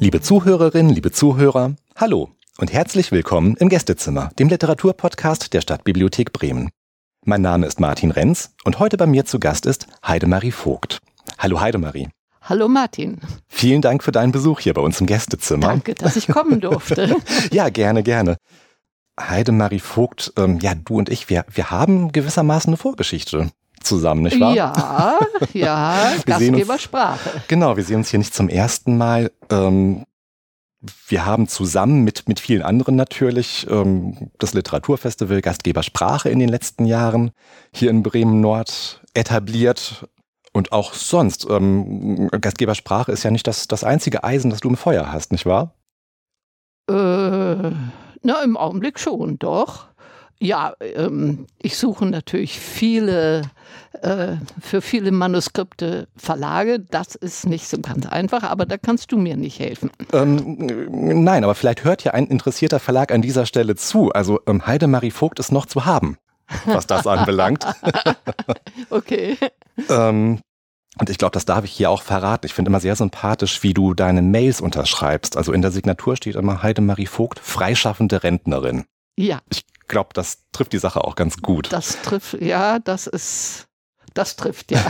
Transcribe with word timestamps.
Liebe 0.00 0.22
Zuhörerinnen, 0.22 0.94
liebe 0.94 1.12
Zuhörer, 1.12 1.74
hallo 1.94 2.30
und 2.56 2.72
herzlich 2.72 3.12
willkommen 3.12 3.56
im 3.58 3.68
Gästezimmer, 3.68 4.30
dem 4.38 4.48
Literaturpodcast 4.48 5.52
der 5.52 5.60
Stadtbibliothek 5.60 6.32
Bremen. 6.32 6.70
Mein 7.26 7.42
Name 7.42 7.66
ist 7.66 7.78
Martin 7.78 8.10
Renz 8.10 8.54
und 8.64 8.78
heute 8.78 8.96
bei 8.96 9.06
mir 9.06 9.26
zu 9.26 9.38
Gast 9.38 9.66
ist 9.66 9.86
Heidemarie 10.06 10.52
Vogt. 10.52 11.00
Hallo 11.36 11.60
Heidemarie. 11.60 12.08
Hallo 12.42 12.68
Martin. 12.68 13.20
Vielen 13.48 13.82
Dank 13.82 14.02
für 14.02 14.12
deinen 14.12 14.32
Besuch 14.32 14.60
hier 14.60 14.74
bei 14.74 14.80
uns 14.80 15.00
im 15.00 15.06
Gästezimmer. 15.06 15.66
Danke, 15.66 15.94
dass 15.94 16.16
ich 16.16 16.28
kommen 16.28 16.60
durfte. 16.60 17.16
ja, 17.52 17.68
gerne, 17.68 18.02
gerne. 18.02 18.36
Heidemarie 19.20 19.80
Vogt, 19.80 20.32
ähm, 20.36 20.58
ja, 20.60 20.74
du 20.74 20.98
und 20.98 21.08
ich, 21.08 21.28
wir, 21.28 21.44
wir 21.52 21.70
haben 21.70 22.12
gewissermaßen 22.12 22.70
eine 22.70 22.76
Vorgeschichte 22.76 23.50
zusammen, 23.82 24.22
nicht 24.22 24.40
wahr? 24.40 24.54
Ja, 24.54 25.18
ja, 25.52 26.12
Gastgebersprache. 26.26 27.42
Genau, 27.48 27.76
wir 27.76 27.84
sehen 27.84 27.96
uns 27.96 28.10
hier 28.10 28.18
nicht 28.18 28.34
zum 28.34 28.48
ersten 28.48 28.96
Mal. 28.96 29.32
Ähm, 29.50 30.04
wir 31.08 31.26
haben 31.26 31.48
zusammen 31.48 32.04
mit, 32.04 32.28
mit 32.28 32.38
vielen 32.38 32.62
anderen 32.62 32.94
natürlich 32.94 33.66
ähm, 33.68 34.30
das 34.38 34.54
Literaturfestival 34.54 35.40
Gastgebersprache 35.40 36.30
in 36.30 36.38
den 36.38 36.48
letzten 36.48 36.84
Jahren 36.84 37.32
hier 37.72 37.90
in 37.90 38.04
Bremen 38.04 38.40
Nord 38.40 39.02
etabliert. 39.14 40.06
Und 40.52 40.72
auch 40.72 40.94
sonst, 40.94 41.46
ähm, 41.48 42.28
Gastgebersprache 42.28 43.12
ist 43.12 43.22
ja 43.22 43.30
nicht 43.30 43.46
das, 43.46 43.68
das 43.68 43.84
einzige 43.84 44.24
Eisen, 44.24 44.50
das 44.50 44.60
du 44.60 44.68
im 44.68 44.76
Feuer 44.76 45.12
hast, 45.12 45.32
nicht 45.32 45.46
wahr? 45.46 45.74
Äh, 46.88 47.70
na, 48.22 48.42
im 48.42 48.56
Augenblick 48.56 48.98
schon, 48.98 49.38
doch. 49.38 49.88
Ja, 50.40 50.74
ähm, 50.80 51.46
ich 51.60 51.76
suche 51.76 52.06
natürlich 52.06 52.60
viele, 52.60 53.42
äh, 54.02 54.36
für 54.60 54.80
viele 54.80 55.10
Manuskripte 55.10 56.06
Verlage. 56.16 56.78
Das 56.78 57.16
ist 57.16 57.46
nicht 57.46 57.66
so 57.66 57.78
ganz 57.80 58.06
einfach, 58.06 58.44
aber 58.44 58.64
da 58.64 58.78
kannst 58.78 59.10
du 59.10 59.18
mir 59.18 59.36
nicht 59.36 59.58
helfen. 59.58 59.90
Ähm, 60.12 61.24
nein, 61.24 61.42
aber 61.42 61.56
vielleicht 61.56 61.82
hört 61.82 62.04
ja 62.04 62.12
ein 62.12 62.28
interessierter 62.28 62.78
Verlag 62.78 63.10
an 63.10 63.20
dieser 63.20 63.46
Stelle 63.46 63.74
zu. 63.74 64.10
Also 64.12 64.40
ähm, 64.46 64.64
Heidemarie 64.64 65.10
Vogt 65.10 65.40
ist 65.40 65.50
noch 65.50 65.66
zu 65.66 65.86
haben, 65.86 66.18
was 66.64 66.86
das 66.86 67.06
anbelangt. 67.06 67.66
okay. 68.90 69.36
Ähm, 69.88 70.40
und 70.98 71.10
ich 71.10 71.18
glaube, 71.18 71.32
das 71.32 71.44
darf 71.44 71.64
ich 71.64 71.72
hier 71.72 71.90
auch 71.90 72.02
verraten. 72.02 72.46
Ich 72.46 72.54
finde 72.54 72.70
immer 72.70 72.80
sehr 72.80 72.96
sympathisch, 72.96 73.62
wie 73.62 73.74
du 73.74 73.94
deine 73.94 74.22
Mails 74.22 74.60
unterschreibst. 74.60 75.36
Also 75.36 75.52
in 75.52 75.62
der 75.62 75.70
Signatur 75.70 76.16
steht 76.16 76.34
immer 76.34 76.62
Heidemarie 76.62 77.06
Vogt, 77.06 77.38
freischaffende 77.38 78.22
Rentnerin. 78.22 78.84
Ja. 79.16 79.40
Ich 79.50 79.62
glaube, 79.86 80.10
das 80.14 80.44
trifft 80.52 80.72
die 80.72 80.78
Sache 80.78 81.04
auch 81.04 81.14
ganz 81.14 81.38
gut. 81.38 81.72
Das 81.72 82.02
trifft, 82.02 82.40
ja, 82.40 82.78
das 82.78 83.06
ist, 83.06 83.66
das 84.14 84.36
trifft, 84.36 84.70
ja. 84.70 84.84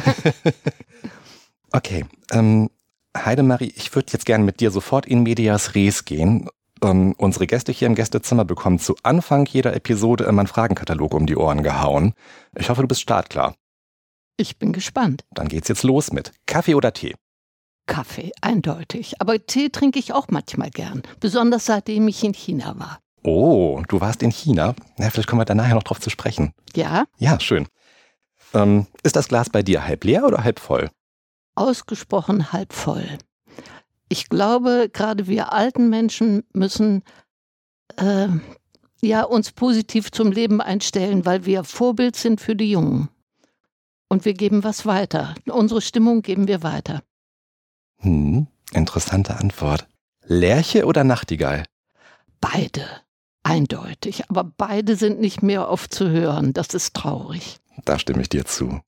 okay. 1.73 2.07
Ähm, 2.31 2.71
Heidemarie, 3.17 3.73
ich 3.77 3.95
würde 3.95 4.13
jetzt 4.13 4.27
gerne 4.27 4.45
mit 4.45 4.61
dir 4.61 4.71
sofort 4.71 5.07
in 5.07 5.23
Medias 5.23 5.75
Res 5.75 6.05
gehen. 6.05 6.49
Ähm, 6.83 7.15
unsere 7.19 7.47
Gäste 7.47 7.73
hier 7.73 7.87
im 7.87 7.95
Gästezimmer 7.95 8.45
bekommen 8.45 8.79
zu 8.79 8.97
Anfang 9.03 9.47
jeder 9.47 9.75
Episode 9.75 10.25
immer 10.25 10.41
einen 10.41 10.49
Fragenkatalog 10.49 11.15
um 11.15 11.27
die 11.27 11.37
Ohren 11.37 11.63
gehauen. 11.63 12.15
Ich 12.57 12.71
hoffe, 12.71 12.83
du 12.83 12.89
bist 12.89 13.01
startklar. 13.01 13.55
Ich 14.37 14.59
bin 14.59 14.73
gespannt. 14.73 15.25
Dann 15.33 15.49
geht's 15.49 15.69
jetzt 15.69 15.83
los 15.83 16.13
mit 16.13 16.33
Kaffee 16.47 16.75
oder 16.75 16.93
Tee? 16.93 17.15
Kaffee, 17.87 18.33
eindeutig. 18.41 19.21
Aber 19.21 19.45
Tee 19.45 19.71
trinke 19.71 19.99
ich 19.99 20.13
auch 20.13 20.29
manchmal 20.29 20.71
gern, 20.71 21.03
besonders 21.21 21.67
seitdem 21.67 22.07
ich 22.07 22.23
in 22.23 22.35
China 22.35 22.79
war. 22.79 23.01
Oh, 23.25 23.83
du 23.89 24.01
warst 24.01 24.23
in 24.23 24.31
China. 24.31 24.75
Na, 24.97 25.11
vielleicht 25.11 25.29
kommen 25.29 25.41
wir 25.41 25.45
da 25.47 25.55
nachher 25.55 25.75
noch 25.75 25.83
drauf 25.83 26.01
zu 26.01 26.11
sprechen. 26.11 26.53
Ja? 26.77 27.07
Ja, 27.19 27.41
schön. 27.41 27.67
Ähm, 28.55 28.87
ist 29.03 29.17
das 29.17 29.29
Glas 29.29 29.51
bei 29.51 29.63
dir 29.63 29.85
halb 29.85 30.05
leer 30.05 30.25
oder 30.25 30.45
halb 30.45 30.61
voll? 30.61 30.91
Ausgesprochen 31.57 32.53
halb 32.53 32.73
voll. 32.73 33.19
Ich 34.09 34.29
glaube, 34.29 34.91
gerade 34.93 35.27
wir 35.27 35.53
alten 35.53 35.91
Menschen 35.91 36.45
müssen 36.53 37.03
äh, 37.97 38.29
ja 39.01 39.23
uns 39.25 39.53
positiv 39.53 40.11
zum 40.11 40.33
Leben 40.33 40.61
einstellen, 40.61 41.27
weil 41.27 41.45
wir 41.45 41.65
Vorbild 41.65 42.17
sind 42.17 42.41
für 42.41 42.57
die 42.57 42.71
Jungen. 42.71 43.09
Und 44.09 44.25
wir 44.25 44.33
geben 44.33 44.65
was 44.65 44.87
weiter. 44.87 45.35
Unsere 45.47 45.83
Stimmung 45.83 46.23
geben 46.23 46.49
wir 46.49 46.63
weiter. 46.63 47.03
Hm, 47.99 48.47
interessante 48.73 49.37
Antwort. 49.37 49.87
Lerche 50.25 50.87
oder 50.87 51.05
Nachtigall? 51.05 51.65
Beide. 52.41 52.87
Eindeutig. 53.43 54.29
Aber 54.31 54.45
beide 54.45 54.97
sind 54.97 55.21
nicht 55.21 55.43
mehr 55.43 55.69
oft 55.69 55.93
zu 55.93 56.09
hören. 56.11 56.53
Das 56.53 56.75
ist 56.75 56.95
traurig. 56.95 57.59
Da 57.85 57.99
stimme 57.99 58.23
ich 58.23 58.29
dir 58.29 58.45
zu. 58.45 58.81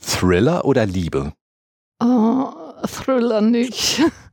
Thriller 0.00 0.64
oder 0.64 0.86
Liebe? 0.86 1.32
Oh, 2.00 2.52
Thriller 2.86 3.40
nicht. 3.40 4.02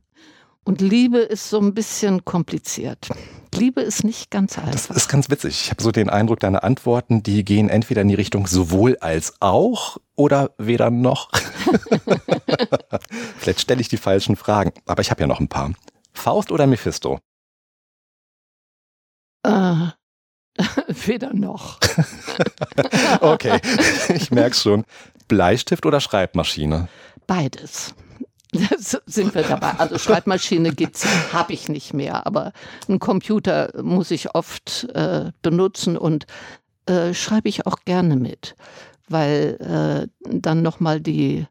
Und 0.66 0.80
Liebe 0.80 1.18
ist 1.18 1.48
so 1.48 1.60
ein 1.60 1.74
bisschen 1.74 2.24
kompliziert. 2.24 3.08
Liebe 3.54 3.82
ist 3.82 4.02
nicht 4.02 4.32
ganz 4.32 4.58
einfach. 4.58 4.88
Das 4.88 5.04
ist 5.04 5.08
ganz 5.08 5.30
witzig. 5.30 5.60
Ich 5.62 5.70
habe 5.70 5.80
so 5.80 5.92
den 5.92 6.10
Eindruck, 6.10 6.40
deine 6.40 6.64
Antworten, 6.64 7.22
die 7.22 7.44
gehen 7.44 7.68
entweder 7.68 8.02
in 8.02 8.08
die 8.08 8.16
Richtung 8.16 8.48
sowohl 8.48 8.96
als 8.98 9.34
auch 9.38 9.98
oder 10.16 10.56
weder 10.58 10.90
noch. 10.90 11.30
Vielleicht 13.38 13.60
stelle 13.60 13.80
ich 13.80 13.88
die 13.88 13.96
falschen 13.96 14.34
Fragen, 14.34 14.72
aber 14.86 15.02
ich 15.02 15.12
habe 15.12 15.20
ja 15.20 15.28
noch 15.28 15.38
ein 15.38 15.46
paar. 15.46 15.72
Faust 16.12 16.50
oder 16.50 16.66
Mephisto? 16.66 17.20
Äh, 19.44 19.90
weder 20.88 21.32
noch. 21.32 21.78
okay, 23.20 23.60
ich 24.08 24.32
merke 24.32 24.56
schon. 24.56 24.84
Bleistift 25.28 25.86
oder 25.86 26.00
Schreibmaschine? 26.00 26.88
Beides. 27.28 27.94
Sind 29.06 29.34
wir 29.34 29.42
dabei. 29.42 29.72
Also 29.78 29.98
Schreibmaschine 29.98 30.72
gibt's, 30.72 31.06
habe 31.32 31.52
ich 31.52 31.68
nicht 31.68 31.94
mehr, 31.94 32.26
aber 32.26 32.52
einen 32.88 32.98
Computer 32.98 33.70
muss 33.82 34.10
ich 34.10 34.34
oft 34.34 34.84
äh, 34.94 35.30
benutzen 35.42 35.96
und 35.96 36.26
äh, 36.86 37.14
schreibe 37.14 37.48
ich 37.48 37.66
auch 37.66 37.80
gerne 37.84 38.16
mit, 38.16 38.56
weil 39.08 40.08
äh, 40.20 40.30
dann 40.30 40.62
nochmal 40.62 41.00
die 41.00 41.46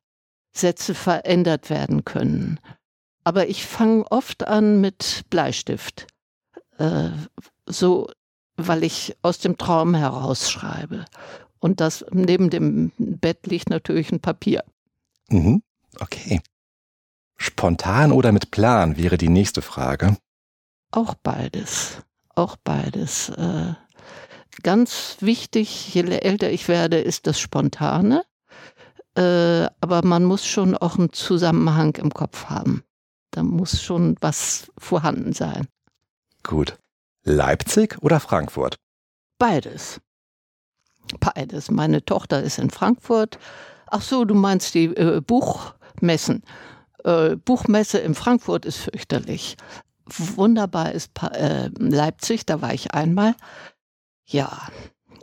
Sätze 0.54 0.94
verändert 0.94 1.70
werden 1.70 2.06
können. 2.06 2.60
Aber 3.24 3.48
ich 3.50 3.66
fange 3.66 4.06
oft 4.12 4.48
an 4.48 4.80
mit 4.82 5.26
Bleistift, 5.30 6.08
äh, 6.78 7.10
so, 7.66 8.08
weil 8.56 8.84
ich 8.84 9.16
aus 9.22 9.40
dem 9.40 9.58
Traum 9.58 9.96
heraus 9.96 10.50
schreibe. 10.50 11.06
Und 11.60 11.82
das 11.82 12.06
neben 12.12 12.50
dem 12.50 12.92
Bett 12.98 13.48
liegt 13.48 13.70
natürlich 13.70 14.12
ein 14.12 14.20
Papier. 14.20 14.64
Mhm. 15.30 15.64
Okay. 16.00 16.40
Spontan 17.38 18.12
oder 18.12 18.32
mit 18.32 18.52
Plan 18.52 18.98
wäre 18.98 19.18
die 19.18 19.30
nächste 19.30 19.62
Frage. 19.62 20.18
Auch 20.92 21.16
beides. 21.16 21.98
Auch 22.36 22.56
beides. 22.58 23.30
Äh, 23.30 23.74
ganz 24.64 25.18
wichtig, 25.20 25.94
je 25.94 26.02
älter 26.04 26.50
ich 26.50 26.68
werde, 26.68 27.00
ist 27.00 27.28
das 27.28 27.40
Spontane. 27.40 28.24
Äh, 29.18 29.68
aber 29.82 30.04
man 30.04 30.26
muss 30.26 30.46
schon 30.46 30.76
auch 30.76 30.98
einen 30.98 31.14
Zusammenhang 31.14 31.96
im 31.96 32.14
Kopf 32.14 32.46
haben. 32.46 32.84
Da 33.32 33.44
muss 33.44 33.82
schon 33.82 34.16
was 34.22 34.72
vorhanden 34.78 35.34
sein. 35.34 35.68
Gut. 36.44 36.78
Leipzig 37.24 37.98
oder 38.02 38.20
Frankfurt? 38.20 38.78
Beides. 39.40 40.00
Beides. 41.20 41.72
Meine 41.72 42.04
Tochter 42.06 42.44
ist 42.44 42.60
in 42.60 42.70
Frankfurt. 42.70 43.40
Ach 43.88 44.02
so, 44.02 44.26
du 44.26 44.36
meinst 44.36 44.74
die 44.74 44.86
äh, 44.86 45.22
Buchmessen. 45.22 46.44
Äh, 47.06 47.36
Buchmesse 47.36 48.00
in 48.00 48.16
Frankfurt 48.16 48.66
ist 48.66 48.78
fürchterlich. 48.78 49.58
Wunderbar 50.08 50.92
ist 50.92 51.14
pa 51.14 51.28
äh, 51.28 51.70
Leipzig, 51.78 52.46
da 52.46 52.62
war 52.62 52.74
ich 52.74 52.94
einmal. 52.94 53.36
Ja. 54.28 54.50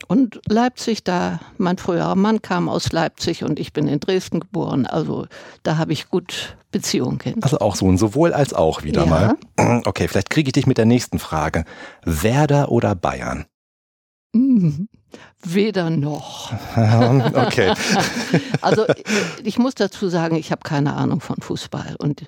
Und 0.08 0.40
Leipzig, 0.48 1.04
da 1.04 1.40
mein 1.58 1.78
früherer 1.78 2.16
Mann 2.16 2.42
kam 2.42 2.68
aus 2.68 2.92
Leipzig 2.92 3.44
und 3.44 3.58
ich 3.58 3.72
bin 3.72 3.88
in 3.88 4.00
Dresden 4.00 4.40
geboren. 4.40 4.86
Also 4.86 5.26
da 5.62 5.76
habe 5.78 5.92
ich 5.92 6.08
gut 6.08 6.56
Beziehungen 6.70 7.18
hin. 7.20 7.42
Also 7.42 7.58
auch 7.60 7.76
so 7.76 7.88
ein 7.88 7.98
sowohl 7.98 8.32
als 8.32 8.52
auch 8.52 8.82
wieder 8.82 9.04
Ja. 9.04 9.10
mal. 9.10 9.36
Okay, 9.86 10.08
vielleicht 10.08 10.30
kriege 10.30 10.48
ich 10.48 10.52
dich 10.52 10.66
mit 10.66 10.78
der 10.78 10.86
nächsten 10.86 11.18
Frage. 11.18 11.64
Werder 12.04 12.70
oder 12.70 12.94
Bayern? 12.94 13.46
Mhm. 14.32 14.88
Weder 15.44 15.90
noch. 15.90 16.52
okay. 16.76 17.74
Also 18.60 18.86
ich- 19.42 19.58
muss 19.58 19.74
dazu 19.74 20.08
sagen, 20.08 20.36
ich 20.36 20.52
habe 20.52 20.62
keine 20.62 20.94
Ahnung 20.94 21.20
von 21.20 21.36
Fußball 21.40 21.96
und 21.98 22.26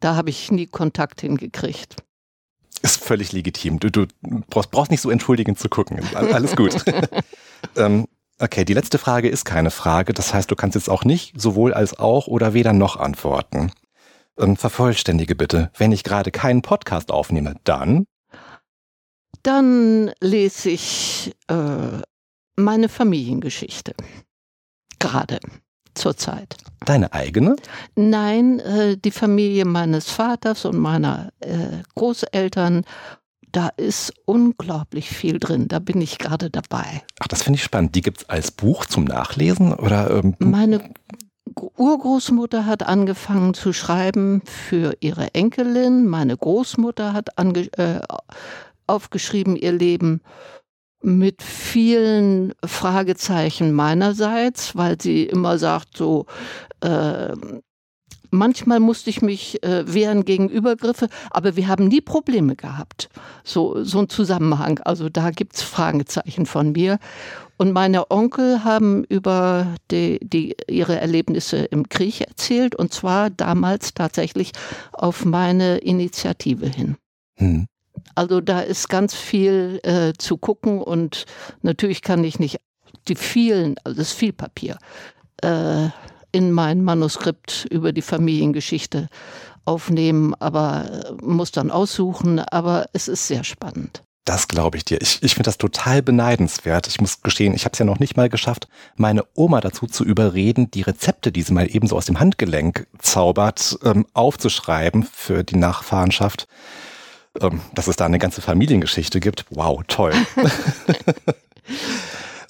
da 0.00 0.16
habe 0.16 0.30
ich 0.30 0.50
nie 0.50 0.66
Kontakt 0.66 1.20
hingekriegt. 1.20 1.96
Ist 2.82 3.02
völlig 3.02 3.32
legitim. 3.32 3.78
Du, 3.80 3.90
du 3.90 4.06
brauchst, 4.50 4.70
brauchst 4.70 4.90
nicht 4.90 5.00
so 5.00 5.10
entschuldigend 5.10 5.58
zu 5.58 5.68
gucken. 5.68 6.00
Alles 6.14 6.54
gut. 6.56 6.84
ähm, 7.76 8.06
okay, 8.38 8.64
die 8.64 8.74
letzte 8.74 8.98
Frage 8.98 9.28
ist 9.28 9.44
keine 9.44 9.70
Frage. 9.70 10.12
Das 10.12 10.34
heißt, 10.34 10.50
du 10.50 10.56
kannst 10.56 10.74
jetzt 10.74 10.90
auch 10.90 11.04
nicht 11.04 11.40
sowohl 11.40 11.72
als 11.72 11.98
auch 11.98 12.26
oder 12.26 12.52
weder 12.52 12.72
noch 12.72 12.96
antworten. 12.96 13.72
Ähm, 14.38 14.56
vervollständige 14.56 15.34
bitte. 15.34 15.70
Wenn 15.78 15.92
ich 15.92 16.04
gerade 16.04 16.30
keinen 16.30 16.62
Podcast 16.62 17.10
aufnehme, 17.10 17.54
dann? 17.64 18.06
Dann 19.42 20.12
lese 20.20 20.70
ich 20.70 21.34
äh, 21.48 22.02
meine 22.56 22.88
Familiengeschichte. 22.88 23.94
Gerade 24.98 25.38
zurzeit. 25.94 26.56
Deine 26.84 27.12
eigene? 27.12 27.56
Nein, 27.94 28.60
äh, 28.60 28.96
die 28.96 29.10
Familie 29.10 29.64
meines 29.64 30.10
Vaters 30.10 30.64
und 30.64 30.78
meiner 30.78 31.32
äh, 31.40 31.82
Großeltern. 31.94 32.84
Da 33.52 33.68
ist 33.68 34.12
unglaublich 34.26 35.08
viel 35.08 35.38
drin. 35.38 35.68
Da 35.68 35.78
bin 35.78 36.00
ich 36.00 36.18
gerade 36.18 36.50
dabei. 36.50 37.02
Ach, 37.20 37.28
das 37.28 37.42
finde 37.42 37.56
ich 37.56 37.64
spannend. 37.64 37.94
Die 37.94 38.02
gibt 38.02 38.22
es 38.22 38.28
als 38.28 38.50
Buch 38.50 38.84
zum 38.84 39.04
Nachlesen? 39.04 39.72
Oder, 39.72 40.10
ähm, 40.10 40.34
Meine 40.38 40.90
Urgroßmutter 41.76 42.66
hat 42.66 42.82
angefangen 42.82 43.54
zu 43.54 43.72
schreiben 43.72 44.42
für 44.44 44.94
ihre 45.00 45.34
Enkelin. 45.34 46.06
Meine 46.06 46.36
Großmutter 46.36 47.14
hat 47.14 47.30
äh, 47.38 48.00
aufgeschrieben 48.86 49.56
ihr 49.56 49.72
Leben 49.72 50.20
mit 51.02 51.42
vielen 51.42 52.52
Fragezeichen 52.64 53.72
meinerseits, 53.72 54.76
weil 54.76 55.00
sie 55.00 55.24
immer 55.24 55.58
sagt, 55.58 55.96
so, 55.96 56.26
äh, 56.80 57.34
manchmal 58.30 58.80
musste 58.80 59.10
ich 59.10 59.22
mich 59.22 59.62
äh, 59.62 59.92
wehren 59.92 60.24
gegen 60.24 60.48
Übergriffe, 60.48 61.08
aber 61.30 61.56
wir 61.56 61.68
haben 61.68 61.88
nie 61.88 62.00
Probleme 62.00 62.56
gehabt. 62.56 63.08
So, 63.44 63.82
so 63.84 64.00
ein 64.00 64.08
Zusammenhang. 64.08 64.80
Also 64.84 65.08
da 65.08 65.30
gibt's 65.30 65.62
Fragezeichen 65.62 66.46
von 66.46 66.72
mir. 66.72 66.98
Und 67.58 67.72
meine 67.72 68.10
Onkel 68.10 68.64
haben 68.64 69.04
über 69.04 69.74
die, 69.90 70.18
die, 70.22 70.56
ihre 70.68 71.00
Erlebnisse 71.00 71.58
im 71.58 71.88
Krieg 71.88 72.20
erzählt, 72.20 72.74
und 72.74 72.92
zwar 72.92 73.30
damals 73.30 73.94
tatsächlich 73.94 74.52
auf 74.92 75.24
meine 75.24 75.78
Initiative 75.78 76.66
hin. 76.66 76.96
Hm. 77.36 77.66
Also 78.14 78.40
da 78.40 78.60
ist 78.60 78.88
ganz 78.88 79.14
viel 79.14 79.80
äh, 79.82 80.12
zu 80.16 80.36
gucken 80.36 80.80
und 80.80 81.26
natürlich 81.62 82.02
kann 82.02 82.24
ich 82.24 82.38
nicht 82.38 82.60
die 83.08 83.16
vielen, 83.16 83.76
also 83.84 83.98
das 83.98 84.12
viel 84.12 84.32
Papier, 84.32 84.78
äh, 85.42 85.88
in 86.32 86.52
mein 86.52 86.82
Manuskript 86.82 87.66
über 87.70 87.92
die 87.92 88.02
Familiengeschichte 88.02 89.08
aufnehmen, 89.64 90.34
aber 90.38 90.86
äh, 90.90 91.24
muss 91.24 91.50
dann 91.52 91.70
aussuchen. 91.70 92.38
Aber 92.38 92.86
es 92.92 93.08
ist 93.08 93.26
sehr 93.26 93.44
spannend. 93.44 94.02
Das 94.24 94.48
glaube 94.48 94.76
ich 94.76 94.84
dir. 94.84 95.00
Ich, 95.00 95.22
ich 95.22 95.34
finde 95.34 95.48
das 95.48 95.56
total 95.56 96.02
beneidenswert. 96.02 96.88
Ich 96.88 97.00
muss 97.00 97.22
gestehen, 97.22 97.54
ich 97.54 97.64
habe 97.64 97.74
es 97.74 97.78
ja 97.78 97.84
noch 97.84 98.00
nicht 98.00 98.16
mal 98.16 98.28
geschafft, 98.28 98.66
meine 98.96 99.24
Oma 99.34 99.60
dazu 99.60 99.86
zu 99.86 100.04
überreden, 100.04 100.70
die 100.70 100.82
Rezepte, 100.82 101.30
die 101.30 101.42
sie 101.42 101.52
mal 101.52 101.68
ebenso 101.70 101.96
aus 101.96 102.06
dem 102.06 102.18
Handgelenk 102.18 102.88
zaubert, 102.98 103.78
ähm, 103.84 104.04
aufzuschreiben 104.14 105.04
für 105.04 105.44
die 105.44 105.56
Nachfahrenschaft 105.56 106.48
ähm, 107.40 107.60
dass 107.74 107.88
es 107.88 107.96
da 107.96 108.06
eine 108.06 108.18
ganze 108.18 108.40
Familiengeschichte 108.40 109.20
gibt. 109.20 109.44
Wow, 109.50 109.82
toll. 109.88 110.12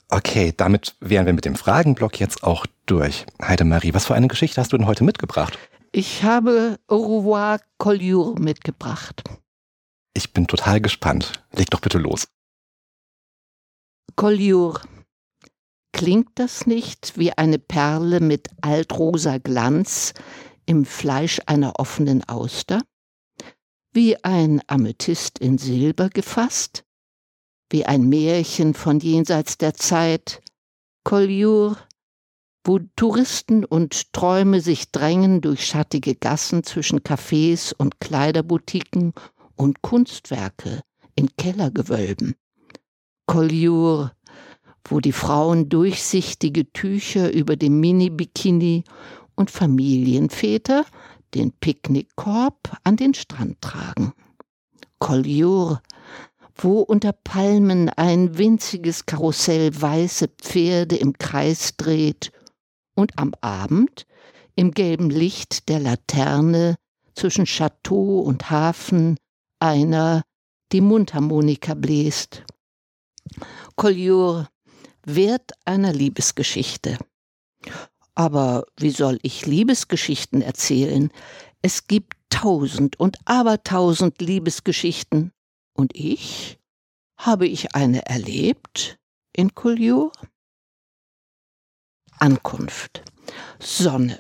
okay, 0.09 0.53
damit 0.57 0.95
wären 1.01 1.27
wir 1.27 1.33
mit 1.33 1.45
dem 1.45 1.57
Fragenblock 1.57 2.21
jetzt 2.21 2.45
auch 2.45 2.67
durch. 2.87 3.27
Heidemarie, 3.43 3.95
was 3.95 4.07
für 4.07 4.15
eine 4.15 4.29
Geschichte 4.29 4.61
hast 4.61 4.73
du 4.73 4.79
denn 4.79 4.87
heute 4.87 5.05
mitgebracht? 5.05 5.59
Ich 5.93 6.23
habe 6.23 6.79
Au 6.89 7.19
revoir 7.19 7.61
Collioure 7.79 8.39
mitgebracht. 8.39 9.25
Ich 10.15 10.33
bin 10.33 10.47
total 10.47 10.81
gespannt. 10.81 11.33
Leg 11.53 11.71
doch 11.71 11.81
bitte 11.81 11.99
los. 11.99 12.29
Collioure. 14.15 14.81
Klingt 15.93 16.29
das 16.35 16.67
nicht 16.67 17.15
wie 17.17 17.33
eine 17.33 17.59
Perle 17.59 18.21
mit 18.21 18.49
altrosa 18.61 19.39
Glanz 19.39 20.13
im 20.67 20.85
Fleisch 20.85 21.41
einer 21.47 21.79
offenen 21.79 22.23
Auster? 22.29 22.83
Wie 23.97 24.23
ein 24.23 24.61
Amethyst 24.67 25.39
in 25.39 25.57
Silber 25.57 26.11
gefasst, 26.11 26.85
wie 27.71 27.87
ein 27.87 28.11
Märchen 28.11 28.75
von 28.75 29.01
jenseits 29.01 29.57
der 29.57 29.73
Zeit, 29.73 30.43
Collioure, 31.03 31.79
wo 32.63 32.79
Touristen 32.95 33.65
und 33.65 34.13
Träume 34.13 34.61
sich 34.61 34.93
drängen 34.93 35.41
durch 35.41 35.67
schattige 35.67 36.15
Gassen 36.15 36.63
zwischen 36.63 37.01
Cafés 37.01 37.75
und 37.75 37.99
Kleiderboutiquen 37.99 39.15
und 39.57 39.81
Kunstwerke 39.81 40.83
in 41.15 41.35
Kellergewölben. 41.39 42.35
Collioure, 43.27 44.13
wo 44.85 45.01
die 45.01 45.13
Frauen 45.13 45.71
durchsichtige 45.71 46.71
Tücher 46.71 47.33
über 47.33 47.57
dem 47.57 47.81
Mini-Bikini 47.81 48.85
und 49.37 49.51
Familienväter 49.51 50.85
den 51.35 51.53
Picknickkorb 51.53 52.79
an 52.85 52.97
den 52.97 53.15
Strand 53.15 53.61
tragen. 53.61 54.13
Collioure, 54.99 55.83
wo 56.55 56.81
unter 56.81 57.13
Palmen 57.13 57.91
ein 57.91 58.39
winziges 58.39 59.07
Karussell 59.07 59.71
weiße 59.81 60.29
Pferde 60.29 60.97
im 60.97 61.19
Kreis 61.19 61.77
dreht 61.77 62.33
und 62.95 63.19
am 63.19 63.35
Abend 63.41 64.07
im 64.55 64.71
gelben 64.73 65.11
Licht 65.11 65.69
der 65.69 65.81
Laterne 65.81 66.77
zwischen 67.15 67.45
Chateau 67.45 68.21
und 68.21 68.51
Hafen 68.51 69.17
einer 69.61 70.23
die 70.73 70.81
Mundharmonika 70.81 71.75
bläst. 71.75 72.45
Collioure, 73.77 74.49
Wert 75.05 75.53
einer 75.65 75.93
Liebesgeschichte. 75.93 76.99
Aber 78.17 78.65
wie 78.79 78.91
soll 78.91 79.19
ich 79.23 79.45
Liebesgeschichten 79.47 80.41
erzählen? 80.41 81.13
Es 81.61 81.87
gibt 81.87 82.15
tausend 82.31 82.99
und 82.99 83.19
abertausend 83.27 84.21
Liebesgeschichten. 84.21 85.33
Und 85.75 85.95
ich? 85.95 86.59
Habe 87.19 87.47
ich 87.47 87.75
eine 87.75 88.07
erlebt 88.07 88.99
in 89.35 89.55
Collioure? 89.55 90.13
Ankunft. 92.19 93.05
Sonne. 93.61 94.19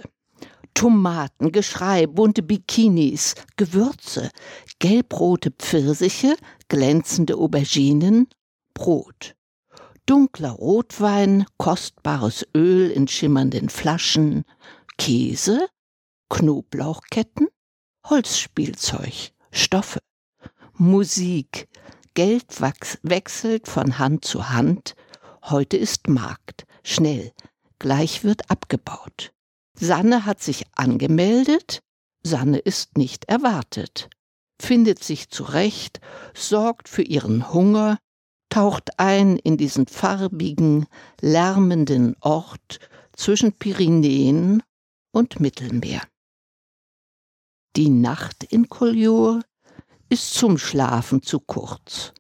Tomaten, 0.74 1.52
Geschrei, 1.52 2.06
bunte 2.06 2.42
Bikinis, 2.42 3.34
Gewürze, 3.56 4.30
gelbrote 4.78 5.50
Pfirsiche, 5.52 6.36
glänzende 6.68 7.36
Auberginen, 7.36 8.28
Brot 8.74 9.36
dunkler 10.06 10.52
Rotwein, 10.52 11.44
kostbares 11.58 12.46
Öl 12.54 12.90
in 12.90 13.08
schimmernden 13.08 13.68
Flaschen, 13.68 14.44
Käse, 14.96 15.68
Knoblauchketten, 16.30 17.48
Holzspielzeug, 18.08 19.32
Stoffe, 19.50 20.00
Musik, 20.74 21.68
Geld 22.14 22.60
wechselt 22.60 23.68
von 23.68 23.98
Hand 23.98 24.24
zu 24.24 24.48
Hand, 24.48 24.94
heute 25.42 25.76
ist 25.76 26.08
Markt, 26.08 26.64
schnell, 26.82 27.32
gleich 27.78 28.24
wird 28.24 28.50
abgebaut. 28.50 29.32
Sanne 29.74 30.24
hat 30.24 30.42
sich 30.42 30.64
angemeldet, 30.76 31.80
Sanne 32.22 32.58
ist 32.58 32.96
nicht 32.96 33.26
erwartet, 33.26 34.08
findet 34.60 35.04
sich 35.04 35.28
zurecht, 35.28 36.00
sorgt 36.34 36.88
für 36.88 37.02
ihren 37.02 37.52
Hunger, 37.52 37.98
taucht 38.48 38.98
ein 38.98 39.36
in 39.36 39.56
diesen 39.56 39.86
farbigen, 39.86 40.86
lärmenden 41.20 42.16
Ort 42.20 42.80
zwischen 43.12 43.52
Pyrenäen 43.52 44.62
und 45.12 45.40
Mittelmeer. 45.40 46.02
Die 47.76 47.90
Nacht 47.90 48.44
in 48.44 48.68
Collioure 48.68 49.42
ist 50.08 50.34
zum 50.34 50.56
Schlafen 50.58 51.22
zu 51.22 51.40
kurz. 51.40 52.12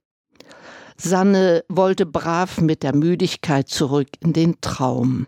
Sanne 0.96 1.64
wollte 1.68 2.06
brav 2.06 2.60
mit 2.60 2.82
der 2.82 2.94
Müdigkeit 2.94 3.68
zurück 3.68 4.08
in 4.20 4.32
den 4.32 4.60
Traum. 4.60 5.26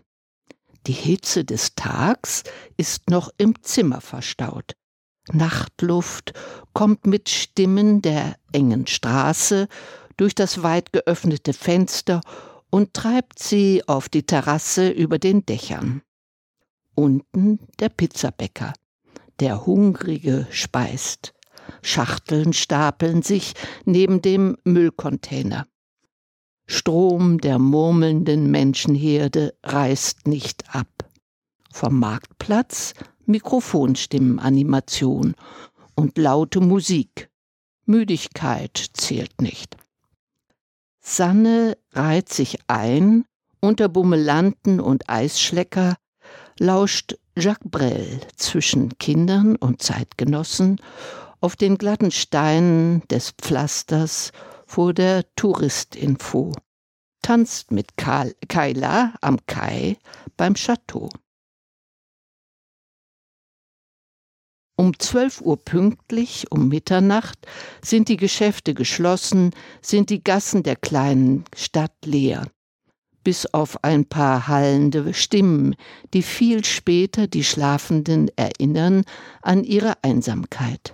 Die 0.87 0.93
Hitze 0.93 1.45
des 1.45 1.75
Tags 1.75 2.43
ist 2.77 3.09
noch 3.09 3.29
im 3.37 3.61
Zimmer 3.61 4.01
verstaut. 4.01 4.75
Nachtluft 5.31 6.33
kommt 6.73 7.05
mit 7.05 7.29
Stimmen 7.29 8.01
der 8.01 8.35
engen 8.51 8.87
Straße 8.87 9.67
durch 10.19 10.35
das 10.35 10.61
weit 10.63 10.91
geöffnete 10.91 11.53
Fenster 11.53 12.19
und 12.69 12.93
treibt 12.93 13.39
sie 13.39 13.87
auf 13.87 14.09
die 14.09 14.23
Terrasse 14.23 14.89
über 14.89 15.17
den 15.17 15.45
Dächern. 15.45 16.01
Unten 16.93 17.59
der 17.79 17.87
Pizzabäcker. 17.87 18.73
Der 19.39 19.65
Hungrige 19.65 20.45
speist. 20.51 21.33
Schachteln 21.81 22.51
stapeln 22.51 23.21
sich 23.21 23.53
neben 23.85 24.21
dem 24.21 24.57
Müllcontainer. 24.65 25.67
Strom 26.65 27.39
der 27.39 27.57
murmelnden 27.57 28.51
Menschenherde 28.51 29.55
reißt 29.63 30.27
nicht 30.27 30.75
ab. 30.75 30.89
Vom 31.71 31.97
Marktplatz 31.97 32.93
Mikrofonstimmenanimation 33.25 35.35
und 35.95 36.17
laute 36.17 36.59
Musik. 36.59 37.29
Müdigkeit 37.85 38.89
zählt 38.93 39.41
nicht. 39.41 39.77
Sanne 41.01 41.77
reiht 41.93 42.29
sich 42.29 42.59
ein 42.67 43.25
unter 43.61 43.89
Bummelanten 43.89 44.79
und 44.79 45.09
Eisschlecker, 45.09 45.95
lauscht 46.59 47.17
Jacques 47.37 47.69
Brel 47.69 48.21
zwischen 48.35 48.97
Kindern 48.97 49.55
und 49.55 49.81
Zeitgenossen 49.81 50.81
auf 51.41 51.55
den 51.55 51.77
glatten 51.77 52.11
Steinen 52.11 53.01
des 53.09 53.31
Pflasters 53.31 54.31
vor 54.65 54.93
der 54.93 55.23
Touristinfo, 55.35 56.53
tanzt 57.21 57.71
mit 57.71 57.97
Kaila 57.97 59.13
am 59.21 59.37
Kai 59.47 59.97
beim 60.37 60.53
Chateau. 60.55 61.09
Um 64.79 64.97
zwölf 64.97 65.41
Uhr 65.41 65.57
pünktlich, 65.57 66.45
um 66.51 66.69
Mitternacht, 66.69 67.37
sind 67.81 68.07
die 68.07 68.15
Geschäfte 68.15 68.73
geschlossen, 68.73 69.51
sind 69.81 70.09
die 70.09 70.23
Gassen 70.23 70.63
der 70.63 70.77
kleinen 70.77 71.43
Stadt 71.53 71.91
leer. 72.05 72.47
Bis 73.25 73.45
auf 73.45 73.83
ein 73.83 74.05
paar 74.05 74.47
hallende 74.47 75.13
Stimmen, 75.13 75.75
die 76.13 76.21
viel 76.21 76.63
später 76.63 77.27
die 77.27 77.43
Schlafenden 77.43 78.31
erinnern 78.37 79.03
an 79.41 79.65
ihre 79.65 80.01
Einsamkeit. 80.01 80.93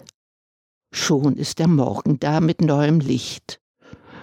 Schon 0.91 1.37
ist 1.37 1.59
der 1.59 1.67
Morgen 1.67 2.17
da 2.19 2.39
mit 2.39 2.61
neuem 2.61 2.99
Licht. 2.99 3.61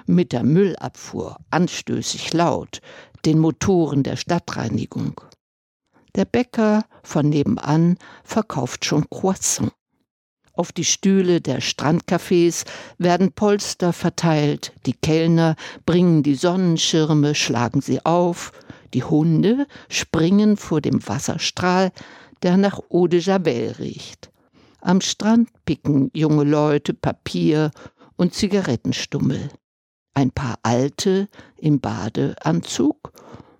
Mit 0.07 0.33
der 0.33 0.43
Müllabfuhr, 0.43 1.37
anstößig 1.51 2.33
laut, 2.33 2.81
den 3.25 3.39
Motoren 3.39 4.03
der 4.03 4.17
Stadtreinigung. 4.17 5.21
Der 6.15 6.27
Bäcker 6.27 6.85
von 7.03 7.31
nebenan 7.31 7.97
verkauft 8.23 8.85
schon 8.85 9.09
Croissant. 9.09 9.73
Auf 10.53 10.71
die 10.71 10.85
Stühle 10.85 11.41
der 11.41 11.63
Strandcafés 11.63 12.67
werden 12.99 13.33
Polster 13.33 13.95
verteilt, 13.95 14.75
die 14.85 14.93
Kellner 14.93 15.57
bringen 15.87 16.23
die 16.23 16.35
Sonnenschirme, 16.35 17.35
schlagen 17.35 17.81
sie 17.81 18.05
auf, 18.05 18.53
die 18.93 19.03
Hunde 19.03 19.67
springen 19.89 20.59
vor 20.59 20.83
dem 20.83 21.07
Wasserstrahl, 21.09 21.91
der 22.43 22.59
nach 22.59 22.79
Eau 22.91 23.07
de 23.07 23.21
Javel 23.21 23.75
riecht. 23.79 24.31
Am 24.83 25.01
Strand 25.01 25.49
picken 25.65 26.11
junge 26.13 26.45
Leute 26.45 26.93
Papier 26.93 27.71
und 28.17 28.35
Zigarettenstummel. 28.35 29.49
Ein 30.13 30.31
paar 30.31 30.59
Alte 30.63 31.29
im 31.57 31.81
Badeanzug 31.81 33.13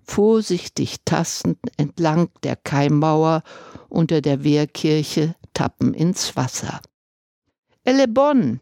vorsichtig 0.05 0.97
tastend 1.05 1.59
entlang 1.77 2.29
der 2.43 2.55
Keimmauer 2.55 3.43
unter 3.89 4.21
der 4.21 4.43
Wehrkirche 4.43 5.35
tappen 5.53 5.93
ins 5.93 6.35
Wasser. 6.35 6.81
Elle 7.83 8.01
est 8.01 8.13
bonne. 8.13 8.59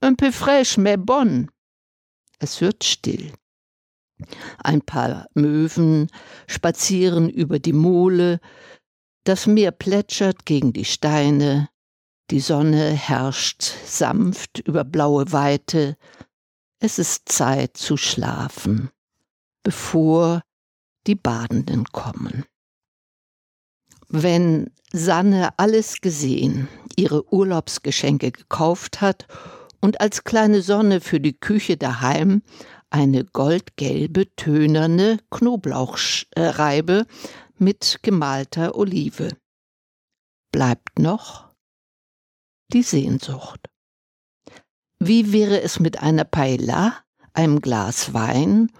Un 0.00 0.14
peu 0.14 0.30
fraîche, 0.30 0.78
mais 0.78 0.96
bonne. 0.96 1.48
Es 2.38 2.60
wird 2.60 2.84
still. 2.84 3.32
Ein 4.62 4.82
paar 4.82 5.26
Möwen 5.34 6.08
spazieren 6.46 7.28
über 7.28 7.58
die 7.58 7.72
Mole, 7.72 8.40
das 9.24 9.46
Meer 9.46 9.72
plätschert 9.72 10.44
gegen 10.44 10.72
die 10.72 10.84
Steine, 10.84 11.68
die 12.30 12.40
Sonne 12.40 12.90
herrscht 12.90 13.62
sanft 13.86 14.58
über 14.58 14.84
blaue 14.84 15.32
Weite, 15.32 15.96
es 16.80 16.98
ist 16.98 17.28
Zeit 17.28 17.76
zu 17.76 17.96
schlafen 17.96 18.90
bevor 19.68 20.40
die 21.06 21.14
Badenden 21.14 21.84
kommen. 21.92 22.46
Wenn 24.08 24.70
Sanne 24.94 25.50
alles 25.58 26.00
gesehen, 26.00 26.68
ihre 26.96 27.30
Urlaubsgeschenke 27.30 28.32
gekauft 28.32 29.02
hat 29.02 29.26
und 29.82 30.00
als 30.00 30.24
kleine 30.24 30.62
Sonne 30.62 31.02
für 31.02 31.20
die 31.20 31.38
Küche 31.38 31.76
daheim 31.76 32.40
eine 32.88 33.26
goldgelbe, 33.26 34.34
tönerne 34.36 35.18
Knoblauchreibe 35.30 37.04
mit 37.58 37.98
gemalter 38.00 38.74
Olive. 38.74 39.36
Bleibt 40.50 40.98
noch 40.98 41.54
die 42.72 42.82
Sehnsucht. 42.82 43.68
Wie 44.98 45.30
wäre 45.34 45.60
es 45.60 45.78
mit 45.78 46.00
einer 46.00 46.24
Paella, 46.24 47.04
einem 47.34 47.60
Glas 47.60 48.14
Wein 48.14 48.72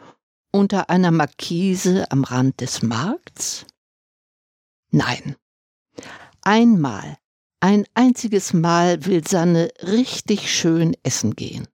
unter 0.52 0.90
einer 0.90 1.10
Markise 1.10 2.10
am 2.10 2.24
Rand 2.24 2.60
des 2.60 2.82
Markts? 2.82 3.66
Nein. 4.90 5.36
Einmal, 6.42 7.18
ein 7.60 7.84
einziges 7.94 8.52
Mal 8.52 9.04
will 9.04 9.26
Sanne 9.26 9.70
richtig 9.82 10.50
schön 10.50 10.96
essen 11.02 11.34
gehen. 11.34 11.66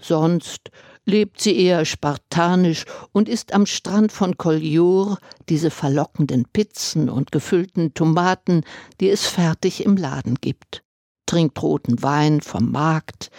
Sonst 0.00 0.70
lebt 1.08 1.40
sie 1.40 1.56
eher 1.56 1.84
spartanisch 1.86 2.84
und 3.12 3.28
isst 3.28 3.54
am 3.54 3.64
Strand 3.64 4.12
von 4.12 4.36
Collioure 4.36 5.18
diese 5.48 5.70
verlockenden 5.70 6.44
Pizzen 6.52 7.08
und 7.08 7.32
gefüllten 7.32 7.94
Tomaten, 7.94 8.62
die 9.00 9.08
es 9.08 9.26
fertig 9.26 9.84
im 9.86 9.96
Laden 9.96 10.34
gibt, 10.34 10.84
trinkt 11.24 11.62
roten 11.62 12.02
Wein 12.02 12.42
vom 12.42 12.70
Markt, 12.70 13.30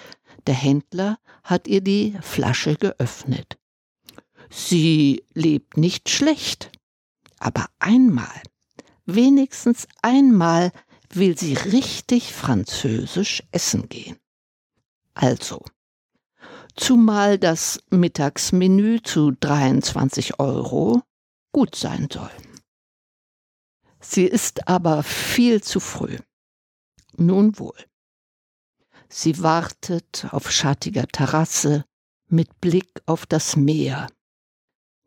der 0.47 0.55
Händler 0.55 1.19
hat 1.43 1.67
ihr 1.67 1.81
die 1.81 2.17
Flasche 2.21 2.75
geöffnet. 2.75 3.58
Sie 4.49 5.23
lebt 5.33 5.77
nicht 5.77 6.09
schlecht, 6.09 6.71
aber 7.37 7.69
einmal, 7.79 8.41
wenigstens 9.05 9.87
einmal 10.01 10.71
will 11.09 11.37
sie 11.37 11.53
richtig 11.53 12.33
französisch 12.33 13.43
essen 13.51 13.89
gehen. 13.89 14.17
Also, 15.13 15.63
zumal 16.75 17.37
das 17.37 17.81
Mittagsmenü 17.89 19.01
zu 19.03 19.31
23 19.31 20.39
Euro 20.39 21.01
gut 21.51 21.75
sein 21.75 22.07
soll. 22.11 22.31
Sie 23.99 24.25
ist 24.25 24.67
aber 24.67 25.03
viel 25.03 25.61
zu 25.61 25.79
früh. 25.79 26.17
Nun 27.17 27.59
wohl. 27.59 27.77
Sie 29.09 29.41
wartet 29.41 30.27
auf 30.31 30.51
schattiger 30.51 31.07
Terrasse 31.07 31.85
mit 32.27 32.61
Blick 32.61 33.01
auf 33.07 33.25
das 33.25 33.55
Meer 33.55 34.07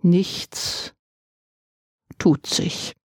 Nichts 0.03 0.95
tut 2.19 2.47
sich. 2.47 2.97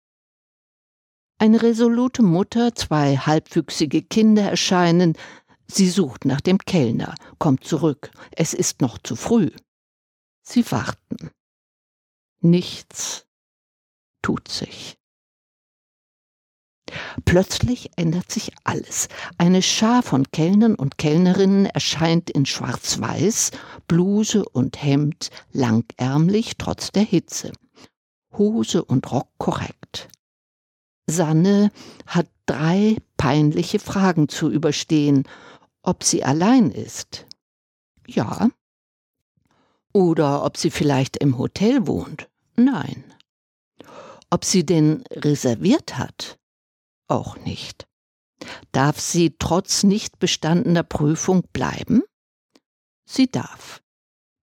Eine 1.39 1.63
resolute 1.63 2.23
Mutter, 2.23 2.75
zwei 2.75 3.19
halbwüchsige 3.19 4.03
Kinder 4.03 4.45
erscheinen, 4.45 5.19
sie 5.67 5.91
sucht 5.91 6.25
nach 6.25 6.41
dem 6.41 6.57
Kellner, 6.57 7.15
kommt 7.39 7.65
zurück, 7.65 8.11
es 8.33 8.55
ist 8.55 8.81
noch 8.81 8.97
zu 8.97 9.15
früh. 9.15 9.51
Sie 10.43 10.71
warten. 10.71 11.31
Nichts 12.41 13.27
tut 14.23 14.49
sich. 14.49 14.97
Plötzlich 17.25 17.91
ändert 17.97 18.31
sich 18.31 18.53
alles. 18.65 19.09
Eine 19.39 19.63
Schar 19.63 20.03
von 20.03 20.31
Kellnern 20.31 20.75
und 20.75 20.99
Kellnerinnen 20.99 21.67
erscheint 21.67 22.31
in 22.31 22.47
Schwarz-Weiß, 22.47 23.51
Bluse 23.89 24.45
und 24.45 24.83
Hemd 24.83 25.31
langärmlich 25.53 26.57
trotz 26.59 26.93
der 26.93 27.03
Hitze. 27.03 27.53
Hose 28.33 28.85
und 28.85 29.11
Rock 29.11 29.29
korrekt. 29.39 30.09
Sanne 31.09 31.71
hat 32.07 32.29
drei 32.47 32.97
peinliche 33.17 33.79
Fragen 33.79 34.29
zu 34.29 34.51
überstehen. 34.51 35.25
Ob 35.83 36.05
sie 36.05 36.25
allein 36.25 36.71
ist? 36.71 37.27
Ja. 38.07 38.51
Oder 39.93 40.45
ob 40.45 40.57
sie 40.57 40.71
vielleicht 40.71 41.17
im 41.17 41.39
Hotel 41.39 41.87
wohnt? 41.87 42.29
Nein. 42.57 43.05
Ob 44.31 44.45
sie 44.45 44.67
denn 44.67 45.05
reserviert 45.11 45.97
hat? 45.97 46.39
Auch 47.09 47.37
nicht. 47.39 47.87
Darf 48.73 49.01
sie 49.01 49.37
trotz 49.39 49.83
nicht 49.83 50.19
bestandener 50.19 50.83
Prüfung 50.83 51.43
bleiben? 51.53 52.03
Sie 53.05 53.31
darf. 53.31 53.83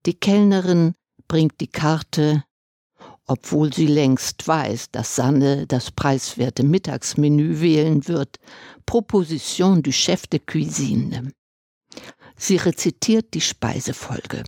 Die 0.06 0.14
Kellnerin 0.14 0.94
bringt 1.28 1.60
die 1.60 1.68
Karte, 1.68 2.44
obwohl 3.26 3.72
sie 3.72 3.86
längst 3.86 4.46
weiß, 4.46 4.90
dass 4.90 5.16
Sanne 5.16 5.66
das 5.66 5.90
preiswerte 5.90 6.62
Mittagsmenü 6.62 7.60
wählen 7.60 8.06
wird, 8.06 8.38
Proposition 8.84 9.82
du 9.82 9.92
Chef 9.92 10.26
de 10.26 10.40
Cuisine. 10.40 11.32
Sie 12.36 12.56
rezitiert 12.56 13.32
die 13.34 13.40
Speisefolge. 13.40 14.44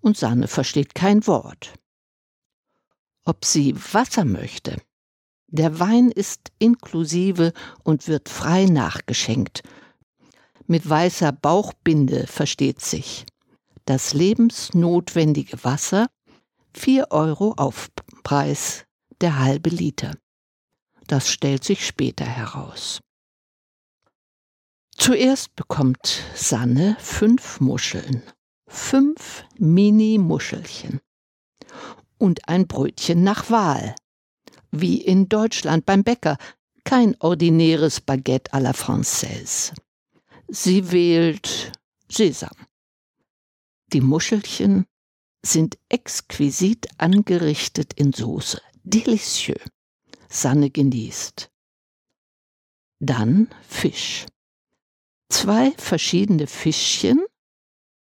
Und 0.00 0.16
Sanne 0.16 0.48
versteht 0.48 0.94
kein 0.94 1.26
Wort. 1.26 1.74
Ob 3.24 3.44
sie 3.44 3.74
Wasser 3.92 4.24
möchte, 4.24 4.76
der 5.54 5.78
Wein 5.78 6.10
ist 6.10 6.50
inklusive 6.58 7.52
und 7.84 8.08
wird 8.08 8.28
frei 8.28 8.64
nachgeschenkt. 8.64 9.62
Mit 10.66 10.88
weißer 10.88 11.30
Bauchbinde 11.30 12.26
versteht 12.26 12.80
sich. 12.80 13.24
Das 13.84 14.14
lebensnotwendige 14.14 15.62
Wasser, 15.62 16.08
vier 16.74 17.06
Euro 17.10 17.52
Aufpreis, 17.52 18.84
der 19.20 19.38
halbe 19.38 19.70
Liter. 19.70 20.16
Das 21.06 21.30
stellt 21.30 21.62
sich 21.62 21.86
später 21.86 22.24
heraus. 22.24 23.00
Zuerst 24.96 25.54
bekommt 25.54 26.24
Sanne 26.34 26.96
fünf 26.98 27.60
Muscheln, 27.60 28.24
fünf 28.66 29.44
Mini-Muschelchen 29.58 31.00
und 32.18 32.48
ein 32.48 32.66
Brötchen 32.66 33.22
nach 33.22 33.50
Wahl 33.50 33.94
wie 34.80 35.00
in 35.00 35.28
Deutschland 35.28 35.86
beim 35.86 36.04
Bäcker, 36.04 36.36
kein 36.84 37.16
ordinäres 37.20 38.00
Baguette 38.00 38.52
à 38.52 38.60
la 38.60 38.72
Française. 38.72 39.72
Sie 40.48 40.92
wählt 40.92 41.72
Sesam. 42.10 42.66
Die 43.92 44.00
Muschelchen 44.00 44.86
sind 45.44 45.78
exquisit 45.88 46.88
angerichtet 46.98 47.92
in 47.94 48.12
Soße. 48.12 48.60
Delicieux. 48.82 49.60
Sanne 50.28 50.70
genießt. 50.70 51.50
Dann 53.00 53.48
Fisch. 53.66 54.26
Zwei 55.28 55.72
verschiedene 55.72 56.46
Fischchen 56.46 57.24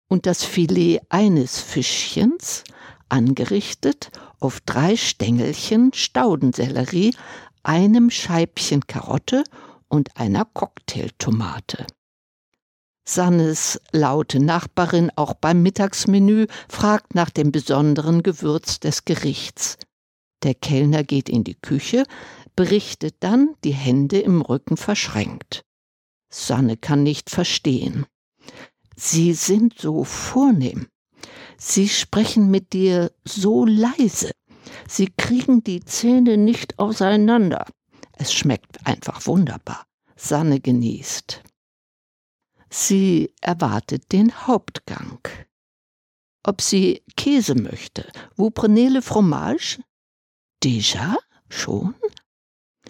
und 0.09 0.27
das 0.27 0.45
Filet 0.45 1.01
eines 1.09 1.61
Fischchens, 1.61 2.65
angerichtet 3.13 4.11
auf 4.41 4.61
drei 4.61 4.97
Stängelchen 4.97 5.93
Staudensellerie, 5.93 7.15
einem 7.63 8.11
Scheibchen 8.11 8.87
Karotte 8.87 9.45
und 9.89 10.17
einer 10.17 10.47
Cocktailtomate. 10.47 11.87
Sannes 13.07 13.81
laute 13.93 14.41
Nachbarin 14.41 15.11
auch 15.17 15.35
beim 15.35 15.63
Mittagsmenü 15.63 16.47
fragt 16.69 17.15
nach 17.15 17.31
dem 17.31 17.53
besonderen 17.53 18.23
Gewürz 18.23 18.81
des 18.81 19.05
Gerichts. 19.05 19.77
Der 20.43 20.55
Kellner 20.55 21.05
geht 21.05 21.29
in 21.29 21.45
die 21.45 21.57
Küche, 21.57 22.05
berichtet 22.57 23.17
dann, 23.21 23.55
die 23.65 23.75
Hände 23.75 24.21
im 24.21 24.41
Rücken 24.41 24.77
verschränkt. 24.77 25.63
Sanne 26.31 26.77
kann 26.77 27.03
nicht 27.03 27.29
verstehen. 27.29 28.07
Sie 28.97 29.35
sind 29.35 29.79
so 29.79 30.05
vornehm. 30.05 30.89
Sie 31.65 31.89
sprechen 31.89 32.51
mit 32.51 32.73
dir 32.73 33.13
so 33.25 33.65
leise. 33.65 34.33
Sie 34.89 35.07
kriegen 35.17 35.63
die 35.63 35.79
Zähne 35.85 36.37
nicht 36.37 36.81
auseinander. 36.81 37.67
Es 38.15 38.35
schmeckt 38.35 38.85
einfach 38.85 39.27
wunderbar. 39.27 39.87
Sanne 40.17 40.59
genießt. 40.59 41.41
Sie 42.69 43.33
erwartet 43.41 44.11
den 44.11 44.33
Hauptgang. 44.49 45.21
Ob 46.43 46.61
sie 46.61 47.05
Käse 47.17 47.55
möchte. 47.55 48.11
Vous 48.37 48.51
prenez 48.51 48.91
le 48.91 49.01
fromage? 49.01 49.79
Déjà? 50.65 51.15
Schon? 51.49 51.95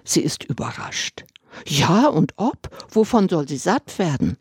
Sie 0.03 0.23
ist 0.23 0.45
überrascht. 0.45 1.25
Ja, 1.67 2.07
und 2.07 2.33
ob? 2.39 2.71
Wovon 2.89 3.29
soll 3.29 3.47
sie 3.47 3.59
satt 3.59 3.99
werden? 3.99 4.39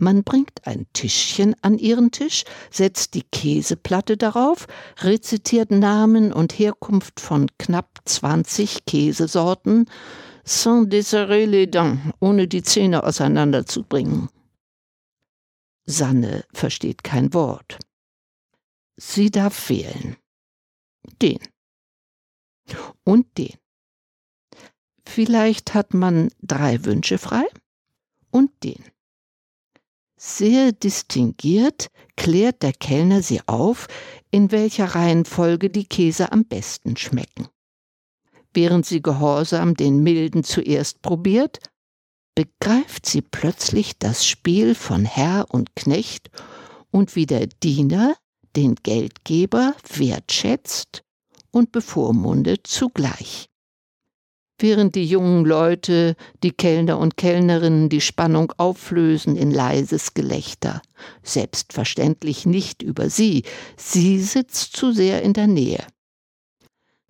Man 0.00 0.24
bringt 0.24 0.66
ein 0.66 0.86
Tischchen 0.94 1.54
an 1.60 1.76
ihren 1.76 2.10
Tisch, 2.10 2.44
setzt 2.70 3.12
die 3.12 3.22
Käseplatte 3.22 4.16
darauf, 4.16 4.66
rezitiert 5.00 5.70
Namen 5.70 6.32
und 6.32 6.58
Herkunft 6.58 7.20
von 7.20 7.48
knapp 7.58 8.00
20 8.06 8.86
Käsesorten, 8.86 9.90
sans 10.42 10.88
desserrer 10.88 11.46
les 11.46 11.70
dents, 11.70 12.00
ohne 12.18 12.48
die 12.48 12.62
Zähne 12.62 13.04
auseinanderzubringen. 13.04 14.30
Sanne 15.84 16.44
versteht 16.54 17.04
kein 17.04 17.34
Wort. 17.34 17.78
Sie 18.96 19.30
darf 19.30 19.68
wählen. 19.68 20.16
Den. 21.20 21.40
Und 23.04 23.36
den. 23.36 23.58
Vielleicht 25.04 25.74
hat 25.74 25.92
man 25.92 26.30
drei 26.40 26.86
Wünsche 26.86 27.18
frei 27.18 27.44
und 28.30 28.50
den. 28.64 28.82
Sehr 30.22 30.72
distinguiert 30.72 31.88
klärt 32.14 32.62
der 32.62 32.74
Kellner 32.74 33.22
sie 33.22 33.40
auf, 33.46 33.86
in 34.30 34.52
welcher 34.52 34.84
Reihenfolge 34.84 35.70
die 35.70 35.86
Käse 35.86 36.30
am 36.30 36.44
besten 36.44 36.98
schmecken. 36.98 37.48
Während 38.52 38.84
sie 38.84 39.00
gehorsam 39.00 39.74
den 39.74 40.02
milden 40.02 40.44
zuerst 40.44 41.00
probiert, 41.00 41.60
begreift 42.34 43.06
sie 43.06 43.22
plötzlich 43.22 43.98
das 43.98 44.26
Spiel 44.26 44.74
von 44.74 45.06
Herr 45.06 45.46
und 45.48 45.74
Knecht 45.74 46.30
und 46.90 47.16
wie 47.16 47.24
der 47.24 47.46
Diener 47.46 48.14
den 48.56 48.74
Geldgeber 48.74 49.74
wertschätzt 49.88 51.02
und 51.50 51.72
bevormundet 51.72 52.66
zugleich. 52.66 53.49
Während 54.62 54.94
die 54.94 55.06
jungen 55.06 55.46
Leute, 55.46 56.16
die 56.42 56.50
Kellner 56.50 56.98
und 56.98 57.16
Kellnerinnen 57.16 57.88
die 57.88 58.02
Spannung 58.02 58.52
auflösen 58.58 59.34
in 59.34 59.50
leises 59.50 60.12
Gelächter. 60.12 60.82
Selbstverständlich 61.22 62.44
nicht 62.44 62.82
über 62.82 63.08
sie, 63.08 63.44
sie 63.78 64.20
sitzt 64.20 64.76
zu 64.76 64.92
sehr 64.92 65.22
in 65.22 65.32
der 65.32 65.46
Nähe. 65.46 65.82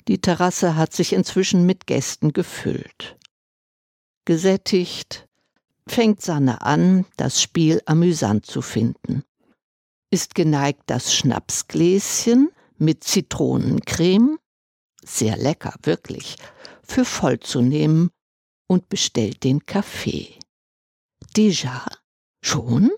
Die 0.07 0.21
Terrasse 0.21 0.77
hat 0.77 0.93
sich 0.93 1.13
inzwischen 1.13 1.67
mit 1.67 1.89
Gästen 1.89 2.33
gefüllt. 2.33 3.17
Gesättigt 4.25 5.27
fängt 5.89 6.23
Sanne 6.23 6.63
an, 6.63 7.05
das 7.17 7.43
Spiel 7.43 7.83
amüsant 7.85 8.47
zu 8.47 8.63
finden. 8.63 9.25
Ist 10.13 10.37
geneigt, 10.37 10.83
das 10.87 11.13
Schnapsgläschen 11.13 12.51
mit 12.79 13.03
Zitronencreme, 13.03 14.39
sehr 15.05 15.37
lecker, 15.37 15.75
wirklich, 15.83 16.37
für 16.91 17.05
voll 17.05 17.39
zu 17.41 17.63
nehmen 17.63 18.11
und 18.67 18.89
bestellt 18.89 19.45
den 19.45 19.65
Kaffee. 19.65 20.39
Déjà? 21.37 21.87
Schon? 22.43 22.91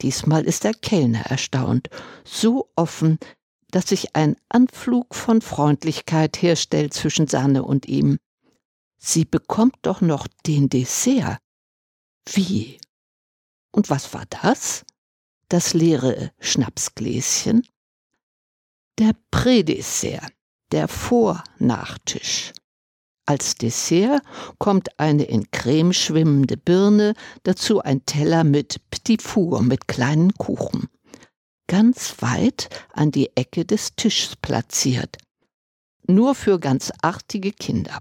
Diesmal 0.00 0.44
ist 0.44 0.64
der 0.64 0.74
Kellner 0.74 1.22
erstaunt, 1.26 1.88
so 2.24 2.70
offen, 2.76 3.18
dass 3.70 3.88
sich 3.88 4.14
ein 4.14 4.36
Anflug 4.48 5.14
von 5.14 5.40
Freundlichkeit 5.40 6.40
herstellt 6.42 6.94
zwischen 6.94 7.26
Sanne 7.26 7.64
und 7.64 7.86
ihm. 7.86 8.18
Sie 8.98 9.24
bekommt 9.24 9.76
doch 9.82 10.00
noch 10.00 10.26
den 10.46 10.68
Dessert. 10.68 11.38
Wie? 12.32 12.78
Und 13.72 13.90
was 13.90 14.14
war 14.14 14.26
das? 14.26 14.84
Das 15.48 15.74
leere 15.74 16.32
Schnapsgläschen? 16.38 17.66
Der 18.98 19.14
Prädessert, 19.30 20.32
der 20.70 20.86
Vornachtisch. 20.86 22.52
Als 23.26 23.54
Dessert 23.54 24.22
kommt 24.58 24.98
eine 24.98 25.24
in 25.24 25.50
Creme 25.50 25.92
schwimmende 25.92 26.56
Birne, 26.56 27.14
dazu 27.44 27.80
ein 27.80 28.04
Teller 28.04 28.42
mit 28.42 28.80
Petit 28.90 29.22
Four 29.22 29.62
mit 29.62 29.86
kleinen 29.86 30.34
Kuchen. 30.34 30.88
Ganz 31.68 32.20
weit 32.20 32.68
an 32.92 33.12
die 33.12 33.34
Ecke 33.36 33.64
des 33.64 33.94
Tisches 33.94 34.36
platziert. 34.36 35.18
Nur 36.06 36.34
für 36.34 36.58
ganz 36.58 36.90
artige 37.00 37.52
Kinder. 37.52 37.98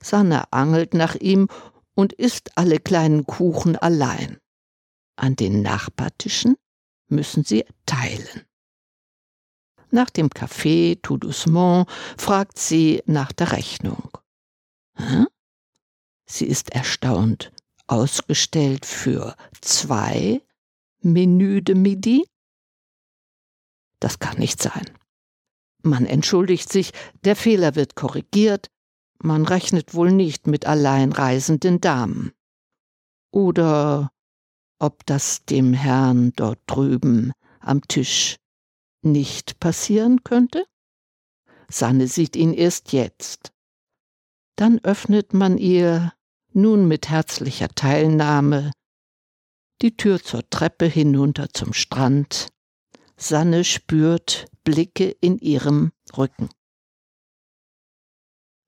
Sanne 0.00 0.52
angelt 0.52 0.94
nach 0.94 1.16
ihm 1.16 1.48
und 1.94 2.12
isst 2.12 2.56
alle 2.56 2.78
kleinen 2.78 3.26
Kuchen 3.26 3.76
allein. 3.76 4.38
An 5.16 5.36
den 5.36 5.62
Nachbartischen 5.62 6.56
müssen 7.08 7.44
sie 7.44 7.64
teilen. 7.86 8.46
Nach 9.92 10.08
dem 10.08 10.30
Kaffee 10.30 10.98
tout 11.02 11.18
doucement 11.18 11.86
fragt 12.16 12.58
sie 12.58 13.02
nach 13.04 13.30
der 13.30 13.52
Rechnung. 13.52 14.08
Hä? 14.96 15.26
Sie 16.24 16.46
ist 16.46 16.70
erstaunt. 16.70 17.52
Ausgestellt 17.86 18.86
für 18.86 19.36
zwei 19.60 20.40
Menü 21.02 21.60
de 21.60 21.74
Midi? 21.74 22.24
Das 24.00 24.18
kann 24.18 24.38
nicht 24.38 24.62
sein. 24.62 24.90
Man 25.82 26.06
entschuldigt 26.06 26.72
sich, 26.72 26.92
der 27.24 27.36
Fehler 27.36 27.74
wird 27.74 27.94
korrigiert, 27.94 28.70
man 29.18 29.44
rechnet 29.44 29.92
wohl 29.92 30.10
nicht 30.10 30.46
mit 30.46 30.64
alleinreisenden 30.64 31.82
Damen. 31.82 32.32
Oder 33.30 34.10
ob 34.78 35.04
das 35.04 35.44
dem 35.44 35.74
Herrn 35.74 36.32
dort 36.34 36.60
drüben 36.66 37.32
am 37.60 37.82
Tisch 37.82 38.36
nicht 39.02 39.60
passieren 39.60 40.24
könnte? 40.24 40.64
Sanne 41.68 42.06
sieht 42.06 42.36
ihn 42.36 42.52
erst 42.52 42.92
jetzt. 42.92 43.52
Dann 44.56 44.78
öffnet 44.80 45.34
man 45.34 45.58
ihr, 45.58 46.12
nun 46.52 46.86
mit 46.86 47.08
herzlicher 47.08 47.68
Teilnahme, 47.68 48.72
die 49.80 49.96
Tür 49.96 50.22
zur 50.22 50.48
Treppe 50.50 50.86
hinunter 50.86 51.48
zum 51.52 51.72
Strand. 51.72 52.48
Sanne 53.16 53.64
spürt 53.64 54.46
Blicke 54.64 55.10
in 55.20 55.38
ihrem 55.38 55.92
Rücken. 56.16 56.48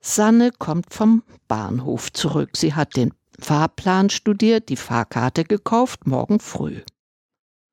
Sanne 0.01 0.51
kommt 0.51 0.93
vom 0.93 1.23
Bahnhof 1.49 2.13
zurück. 2.13 2.57
Sie 2.57 2.75
hat 2.75 2.97
den 2.97 3.15
Fahrplan 3.39 4.11
studiert, 4.11 4.69
die 4.69 4.77
Fahrkarte 4.77 5.45
gekauft, 5.45 6.07
morgen 6.07 6.41
früh. 6.41 6.83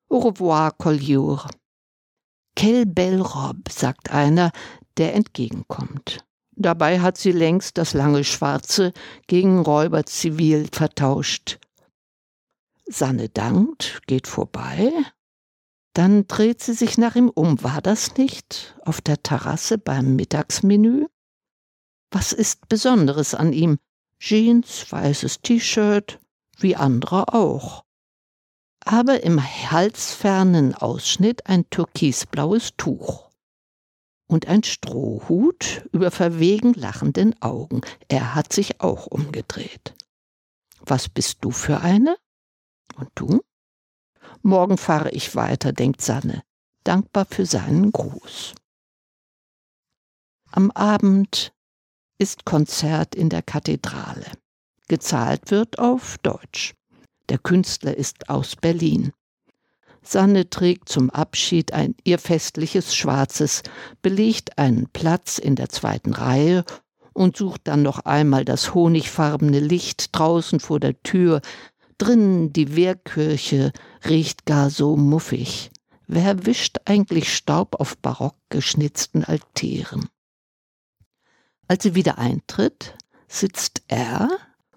Au 0.08 0.18
revoir, 0.18 0.72
Collioure. 0.72 1.48
Robe, 2.58 3.62
sagt 3.70 4.10
einer, 4.10 4.52
der 4.96 5.14
entgegenkommt. 5.14 6.24
Dabei 6.54 7.00
hat 7.00 7.16
sie 7.16 7.32
längst 7.32 7.78
das 7.78 7.94
lange 7.94 8.24
Schwarze 8.24 8.92
gegen 9.26 9.60
Räuber 9.60 10.04
zivil 10.04 10.68
vertauscht. 10.70 11.58
Sanne 12.86 13.28
dankt, 13.28 14.02
geht 14.06 14.26
vorbei. 14.26 14.92
Dann 15.94 16.26
dreht 16.26 16.62
sie 16.62 16.74
sich 16.74 16.98
nach 16.98 17.16
ihm 17.16 17.30
um. 17.30 17.62
War 17.62 17.80
das 17.80 18.16
nicht 18.16 18.76
auf 18.84 19.00
der 19.00 19.22
Terrasse 19.22 19.78
beim 19.78 20.16
Mittagsmenü? 20.16 21.06
Was 22.10 22.32
ist 22.32 22.68
Besonderes 22.68 23.34
an 23.34 23.52
ihm? 23.52 23.78
Jeans, 24.18 24.90
weißes 24.90 25.40
T-Shirt, 25.40 26.20
wie 26.58 26.76
andere 26.76 27.32
auch. 27.34 27.84
Aber 28.84 29.22
im 29.22 29.40
halsfernen 29.70 30.74
Ausschnitt 30.74 31.46
ein 31.46 31.68
türkisblaues 31.70 32.76
Tuch 32.76 33.30
und 34.26 34.48
ein 34.48 34.64
Strohhut 34.64 35.86
über 35.92 36.10
verwegen 36.10 36.74
lachenden 36.74 37.40
Augen. 37.42 37.82
Er 38.08 38.34
hat 38.34 38.52
sich 38.52 38.80
auch 38.80 39.06
umgedreht. 39.06 39.94
Was 40.80 41.08
bist 41.08 41.38
du 41.42 41.50
für 41.50 41.80
eine? 41.80 42.16
Und 42.96 43.10
du? 43.14 43.40
Morgen 44.42 44.78
fahre 44.78 45.10
ich 45.10 45.36
weiter, 45.36 45.72
denkt 45.72 46.02
Sanne, 46.02 46.42
dankbar 46.82 47.26
für 47.26 47.46
seinen 47.46 47.92
Gruß. 47.92 48.54
Am 50.50 50.70
Abend 50.72 51.52
ist 52.18 52.44
Konzert 52.44 53.14
in 53.14 53.28
der 53.28 53.42
Kathedrale. 53.42 54.26
Gezahlt 54.88 55.50
wird 55.50 55.78
auf 55.78 56.18
Deutsch. 56.18 56.74
Der 57.32 57.38
Künstler 57.38 57.96
ist 57.96 58.28
aus 58.28 58.56
Berlin. 58.56 59.14
Sanne 60.02 60.50
trägt 60.50 60.90
zum 60.90 61.08
Abschied 61.08 61.72
ein 61.72 61.94
ihr 62.04 62.18
festliches 62.18 62.94
Schwarzes, 62.94 63.62
belegt 64.02 64.58
einen 64.58 64.90
Platz 64.90 65.38
in 65.38 65.56
der 65.56 65.70
zweiten 65.70 66.12
Reihe 66.12 66.62
und 67.14 67.38
sucht 67.38 67.62
dann 67.64 67.82
noch 67.82 68.00
einmal 68.00 68.44
das 68.44 68.74
honigfarbene 68.74 69.60
Licht 69.60 70.10
draußen 70.12 70.60
vor 70.60 70.78
der 70.78 71.02
Tür. 71.04 71.40
Drinnen 71.96 72.52
die 72.52 72.76
Wehrkirche 72.76 73.72
riecht 74.06 74.44
gar 74.44 74.68
so 74.68 74.98
muffig. 74.98 75.70
Wer 76.06 76.44
wischt 76.44 76.80
eigentlich 76.84 77.34
Staub 77.34 77.80
auf 77.80 77.96
barock 77.96 78.36
geschnitzten 78.50 79.24
Altären? 79.24 80.10
Als 81.66 81.82
sie 81.84 81.94
wieder 81.94 82.18
eintritt, 82.18 82.94
sitzt 83.26 83.84
er 83.88 84.28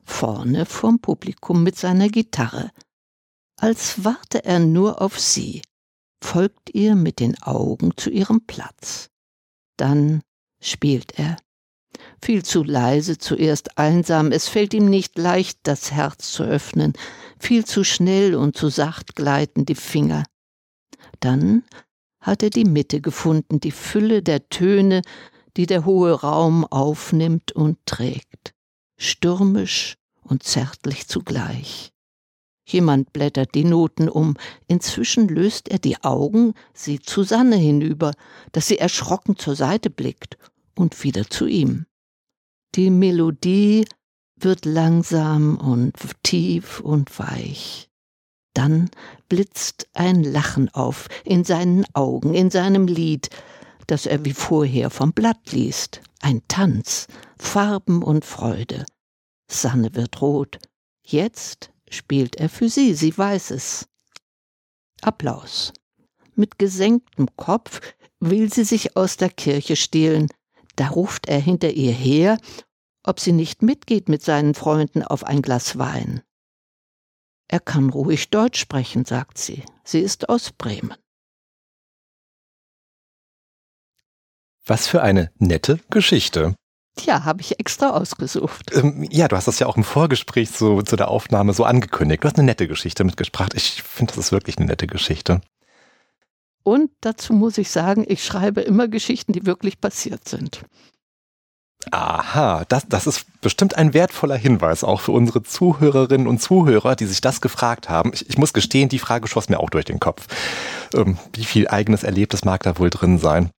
vorne 0.05 0.65
vorm 0.65 0.99
Publikum 0.99 1.63
mit 1.63 1.77
seiner 1.77 2.09
Gitarre, 2.09 2.71
als 3.57 4.03
warte 4.03 4.45
er 4.45 4.59
nur 4.59 5.01
auf 5.01 5.19
sie, 5.19 5.61
folgt 6.23 6.73
ihr 6.73 6.95
mit 6.95 7.19
den 7.19 7.41
Augen 7.41 7.91
zu 7.97 8.09
ihrem 8.09 8.45
Platz. 8.45 9.09
Dann 9.77 10.21
spielt 10.61 11.17
er. 11.19 11.37
Viel 12.21 12.43
zu 12.43 12.63
leise, 12.63 13.17
zuerst 13.17 13.77
einsam, 13.77 14.31
es 14.31 14.47
fällt 14.47 14.73
ihm 14.73 14.85
nicht 14.85 15.17
leicht, 15.17 15.59
das 15.63 15.91
Herz 15.91 16.31
zu 16.31 16.43
öffnen, 16.43 16.93
viel 17.39 17.65
zu 17.65 17.83
schnell 17.83 18.35
und 18.35 18.57
zu 18.57 18.69
sacht 18.69 19.15
gleiten 19.15 19.65
die 19.65 19.75
Finger. 19.75 20.23
Dann 21.19 21.63
hat 22.19 22.43
er 22.43 22.49
die 22.49 22.65
Mitte 22.65 23.01
gefunden, 23.01 23.59
die 23.59 23.71
Fülle 23.71 24.23
der 24.23 24.49
Töne, 24.49 25.01
die 25.57 25.67
der 25.67 25.85
hohe 25.85 26.11
Raum 26.11 26.65
aufnimmt 26.65 27.51
und 27.51 27.77
trägt, 27.85 28.54
stürmisch 28.97 29.95
und 30.23 30.43
zärtlich 30.43 31.07
zugleich. 31.07 31.91
Jemand 32.67 33.13
blättert 33.13 33.53
die 33.53 33.63
Noten 33.63 34.09
um. 34.09 34.35
Inzwischen 34.67 35.27
löst 35.27 35.67
er 35.69 35.77
die 35.77 36.03
Augen, 36.03 36.55
sieht 36.73 37.07
zu 37.07 37.23
Sanne 37.23 37.57
hinüber, 37.57 38.13
dass 38.51 38.67
sie 38.67 38.79
erschrocken 38.79 39.37
zur 39.37 39.55
Seite 39.55 39.89
blickt 39.89 40.37
und 40.75 41.03
wieder 41.03 41.29
zu 41.29 41.45
ihm. 41.45 41.85
Die 42.73 42.89
Melodie 42.89 43.85
wird 44.35 44.65
langsam 44.65 45.57
und 45.57 45.93
tief 46.23 46.79
und 46.79 47.17
weich. 47.19 47.89
Dann 48.53 48.89
blitzt 49.29 49.87
ein 49.93 50.23
Lachen 50.23 50.73
auf 50.73 51.07
in 51.23 51.43
seinen 51.43 51.85
Augen, 51.93 52.33
in 52.33 52.49
seinem 52.49 52.87
Lied, 52.87 53.29
das 53.87 54.05
er 54.05 54.25
wie 54.25 54.33
vorher 54.33 54.89
vom 54.89 55.13
Blatt 55.13 55.51
liest. 55.51 56.01
Ein 56.21 56.41
Tanz, 56.47 57.07
Farben 57.37 58.03
und 58.03 58.25
Freude. 58.25 58.85
Sanne 59.47 59.93
wird 59.95 60.21
rot. 60.21 60.59
Jetzt 61.03 61.71
spielt 61.89 62.35
er 62.37 62.49
für 62.49 62.69
sie, 62.69 62.93
sie 62.93 63.15
weiß 63.17 63.51
es. 63.51 63.87
Applaus. 65.01 65.71
Mit 66.35 66.57
gesenktem 66.57 67.27
Kopf 67.35 67.81
will 68.19 68.51
sie 68.51 68.63
sich 68.63 68.97
aus 68.97 69.17
der 69.17 69.29
Kirche 69.29 69.75
stehlen. 69.75 70.27
Da 70.75 70.89
ruft 70.89 71.27
er 71.27 71.39
hinter 71.39 71.71
ihr 71.71 71.93
her, 71.93 72.37
ob 73.03 73.19
sie 73.19 73.31
nicht 73.31 73.61
mitgeht 73.61 74.09
mit 74.09 74.23
seinen 74.23 74.55
Freunden 74.55 75.03
auf 75.03 75.23
ein 75.23 75.41
Glas 75.41 75.77
Wein. 75.77 76.21
Er 77.47 77.59
kann 77.59 77.89
ruhig 77.89 78.31
Deutsch 78.31 78.59
sprechen, 78.59 79.05
sagt 79.05 79.37
sie. 79.37 79.63
Sie 79.83 79.99
ist 79.99 80.29
aus 80.29 80.51
Bremen. 80.51 80.95
Was 84.65 84.87
für 84.87 85.01
eine 85.01 85.31
nette 85.37 85.79
Geschichte. 85.89 86.55
Tja, 86.95 87.25
habe 87.25 87.41
ich 87.41 87.59
extra 87.59 87.89
ausgesucht. 87.89 88.71
Ähm, 88.73 89.07
ja, 89.11 89.27
du 89.27 89.35
hast 89.35 89.47
das 89.47 89.59
ja 89.59 89.67
auch 89.67 89.75
im 89.75 89.83
Vorgespräch 89.83 90.49
so, 90.49 90.81
zu 90.81 90.95
der 90.95 91.09
Aufnahme 91.09 91.53
so 91.53 91.65
angekündigt. 91.65 92.23
Du 92.23 92.27
hast 92.27 92.37
eine 92.37 92.45
nette 92.45 92.67
Geschichte 92.67 93.03
mitgebracht. 93.03 93.53
Ich 93.53 93.83
finde, 93.83 94.13
das 94.13 94.25
ist 94.25 94.31
wirklich 94.31 94.57
eine 94.57 94.67
nette 94.67 94.87
Geschichte. 94.87 95.41
Und 96.63 96.89
dazu 97.01 97.33
muss 97.33 97.57
ich 97.57 97.69
sagen, 97.69 98.05
ich 98.07 98.23
schreibe 98.23 98.61
immer 98.61 98.87
Geschichten, 98.87 99.33
die 99.33 99.45
wirklich 99.45 99.79
passiert 99.79 100.27
sind. 100.27 100.63
Aha, 101.91 102.65
das, 102.67 102.87
das 102.87 103.05
ist 103.05 103.25
bestimmt 103.41 103.77
ein 103.77 103.93
wertvoller 103.93 104.37
Hinweis 104.37 104.83
auch 104.83 105.01
für 105.01 105.11
unsere 105.11 105.43
Zuhörerinnen 105.43 106.25
und 106.25 106.41
Zuhörer, 106.41 106.95
die 106.95 107.05
sich 107.05 107.21
das 107.21 107.41
gefragt 107.41 107.89
haben. 107.89 108.11
Ich, 108.13 108.27
ich 108.29 108.37
muss 108.39 108.53
gestehen, 108.53 108.89
die 108.89 108.97
Frage 108.97 109.27
schoss 109.27 109.49
mir 109.49 109.59
auch 109.59 109.69
durch 109.69 109.85
den 109.85 109.99
Kopf. 109.99 110.25
Ähm, 110.95 111.19
wie 111.33 111.45
viel 111.45 111.67
eigenes 111.67 112.03
Erlebtes 112.03 112.45
mag 112.45 112.63
da 112.63 112.79
wohl 112.79 112.89
drin 112.89 113.19
sein? 113.19 113.51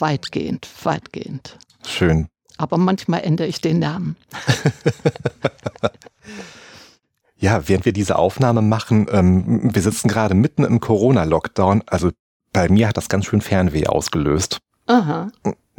Weitgehend, 0.00 0.68
weitgehend. 0.84 1.58
Schön 1.86 2.28
aber 2.58 2.76
manchmal 2.76 3.22
ändere 3.22 3.46
ich 3.46 3.60
den 3.60 3.78
Namen. 3.78 4.16
ja, 7.38 7.66
während 7.68 7.86
wir 7.86 7.92
diese 7.92 8.16
Aufnahme 8.16 8.60
machen, 8.60 9.06
ähm, 9.10 9.70
wir 9.72 9.80
sitzen 9.80 10.08
gerade 10.08 10.34
mitten 10.34 10.64
im 10.64 10.80
Corona-Lockdown. 10.80 11.84
Also 11.86 12.10
bei 12.52 12.68
mir 12.68 12.88
hat 12.88 12.96
das 12.96 13.08
ganz 13.08 13.26
schön 13.26 13.40
Fernweh 13.40 13.86
ausgelöst. 13.86 14.58
Aha. 14.86 15.30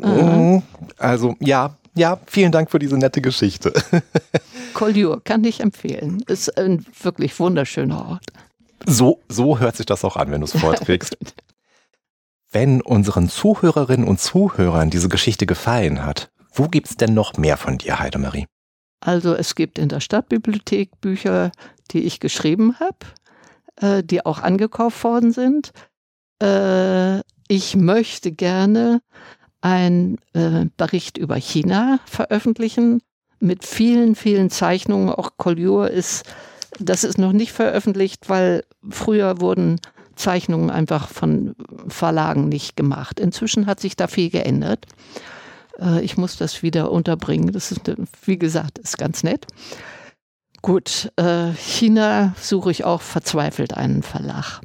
Aha. 0.02 0.64
Also 0.98 1.36
ja, 1.40 1.76
ja, 1.96 2.20
vielen 2.26 2.54
Dank 2.54 2.72
für 2.72 2.80
diese 2.80 2.98
nette 2.98 3.22
Geschichte. 3.22 3.74
Collioure 4.74 5.20
kann 5.22 5.44
ich 5.44 5.60
empfehlen. 5.60 6.24
Ist 6.28 6.58
ein 6.58 6.86
wirklich 7.02 7.38
wunderschöner 7.40 8.08
Ort. 8.08 8.26
So, 8.86 9.20
so 9.28 9.60
hört 9.60 9.76
sich 9.76 9.86
das 9.86 10.06
auch 10.06 10.16
an, 10.16 10.32
wenn 10.32 10.40
du 10.40 10.46
es 10.46 10.54
vorträgst. 10.60 11.18
Wenn 12.52 12.82
unseren 12.82 13.30
Zuhörerinnen 13.30 14.08
und 14.08 14.20
Zuhörern 14.20 14.90
diese 14.90 15.10
Geschichte 15.10 15.46
gefallen 15.46 16.06
hat, 16.06 16.30
wo 16.54 16.68
gibt 16.68 16.90
es 16.90 16.98
denn 16.98 17.14
noch 17.14 17.38
mehr 17.38 17.58
von 17.58 17.78
dir, 17.78 18.00
Heidemarie? 18.00 18.48
Also 19.02 19.34
es 19.34 19.56
gibt 19.56 19.80
in 19.80 19.90
der 19.90 20.00
Stadtbibliothek 20.00 21.00
Bücher, 21.00 21.52
die 21.92 22.04
ich 22.04 22.20
geschrieben 22.20 22.76
habe, 22.80 22.98
äh, 23.78 24.04
die 24.04 24.26
auch 24.26 24.40
angekauft 24.40 25.04
worden 25.04 25.32
sind. 25.32 25.72
Äh, 26.42 27.20
ich 27.48 27.76
möchte 27.76 28.32
gerne 28.32 29.02
einen 29.62 30.18
äh, 30.34 30.66
Bericht 30.78 31.18
über 31.18 31.36
China 31.36 32.00
veröffentlichen 32.06 33.02
mit 33.40 33.66
vielen, 33.66 34.16
vielen 34.16 34.50
Zeichnungen. 34.50 35.10
Auch 35.10 35.32
Collioure 35.38 35.90
ist, 35.90 36.24
das 36.80 37.04
ist 37.04 37.18
noch 37.18 37.32
nicht 37.32 37.52
veröffentlicht, 37.52 38.30
weil 38.30 38.64
früher 38.90 39.40
wurden 39.40 39.80
Zeichnungen 40.20 40.70
einfach 40.70 41.08
von 41.08 41.56
Verlagen 41.88 42.50
nicht 42.50 42.76
gemacht. 42.76 43.20
Inzwischen 43.20 43.66
hat 43.66 43.80
sich 43.80 43.96
da 43.96 44.08
viel 44.08 44.30
geändert. 44.30 44.86
Äh, 45.80 46.02
ich 46.02 46.18
muss 46.18 46.38
das 46.38 46.62
wieder 46.62 46.92
unterbringen. 46.92 47.52
Das 47.54 47.72
ist, 47.72 47.82
wie 48.26 48.38
gesagt, 48.38 48.78
ist 48.78 48.98
ganz 48.98 49.24
nett. 49.24 49.48
Gut, 50.62 51.12
äh, 51.16 51.52
China 51.54 52.36
suche 52.40 52.70
ich 52.72 52.84
auch 52.84 53.02
verzweifelt 53.02 53.76
einen 53.76 54.04
Verlag. 54.04 54.60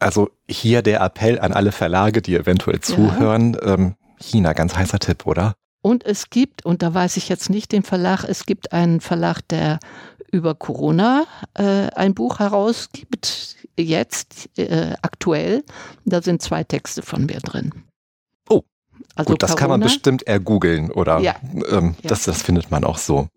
Also 0.00 0.30
hier 0.48 0.82
der 0.82 1.00
Appell 1.00 1.38
an 1.38 1.52
alle 1.52 1.72
Verlage, 1.72 2.20
die 2.20 2.34
eventuell 2.34 2.80
zuhören. 2.80 3.54
Ja. 3.54 3.74
Ähm, 3.74 3.94
China, 4.20 4.52
ganz 4.52 4.76
heißer 4.76 4.98
Tipp, 4.98 5.26
oder? 5.26 5.54
Und 5.80 6.04
es 6.04 6.30
gibt, 6.30 6.64
und 6.64 6.82
da 6.82 6.92
weiß 6.92 7.16
ich 7.16 7.28
jetzt 7.28 7.50
nicht 7.50 7.70
den 7.70 7.84
Verlag, 7.84 8.24
es 8.24 8.46
gibt 8.46 8.72
einen 8.72 9.00
Verlag, 9.00 9.42
der 9.48 9.78
über 10.30 10.54
Corona 10.54 11.24
äh, 11.54 11.88
ein 11.94 12.14
Buch 12.14 12.40
herausgibt, 12.40 13.56
jetzt 13.82 14.50
äh, 14.58 14.94
aktuell. 15.02 15.64
Da 16.04 16.22
sind 16.22 16.42
zwei 16.42 16.64
Texte 16.64 17.02
von 17.02 17.26
mir 17.26 17.40
drin. 17.40 17.72
Also 19.14 19.32
Gut, 19.32 19.42
das 19.42 19.50
Corona? 19.50 19.60
kann 19.60 19.70
man 19.70 19.80
bestimmt 19.80 20.26
eher 20.26 20.40
googeln 20.40 20.90
oder 20.90 21.18
ja. 21.18 21.34
Ähm, 21.70 21.96
ja. 22.02 22.08
Das, 22.08 22.24
das 22.24 22.42
findet 22.42 22.70
man 22.70 22.84
auch 22.84 22.98
so. 22.98 23.28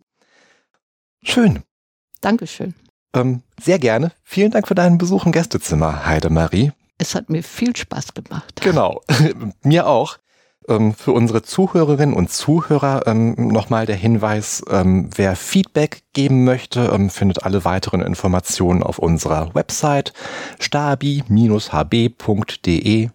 Schön. 1.23 1.63
Dankeschön. 2.21 2.75
Ähm, 3.15 3.41
sehr 3.59 3.79
gerne. 3.79 4.11
Vielen 4.23 4.51
Dank 4.51 4.67
für 4.67 4.75
deinen 4.75 4.97
Besuch 4.97 5.25
im 5.25 5.31
Gästezimmer, 5.31 6.05
Heidemarie. 6.05 6.71
Es 6.97 7.15
hat 7.15 7.29
mir 7.29 7.43
viel 7.43 7.75
Spaß 7.75 8.13
gemacht. 8.13 8.61
Genau, 8.61 9.01
mir 9.63 9.87
auch. 9.87 10.19
Ähm, 10.67 10.93
für 10.93 11.11
unsere 11.11 11.41
Zuhörerinnen 11.41 12.15
und 12.15 12.31
Zuhörer 12.31 13.07
ähm, 13.07 13.33
nochmal 13.47 13.87
der 13.87 13.95
Hinweis, 13.95 14.63
ähm, 14.69 15.09
wer 15.15 15.35
Feedback 15.35 16.03
geben 16.13 16.43
möchte, 16.43 16.91
ähm, 16.93 17.09
findet 17.09 17.43
alle 17.43 17.65
weiteren 17.65 18.01
Informationen 18.01 18.83
auf 18.83 18.99
unserer 18.99 19.55
Website 19.55 20.13
stabi-hb.de 20.59 21.29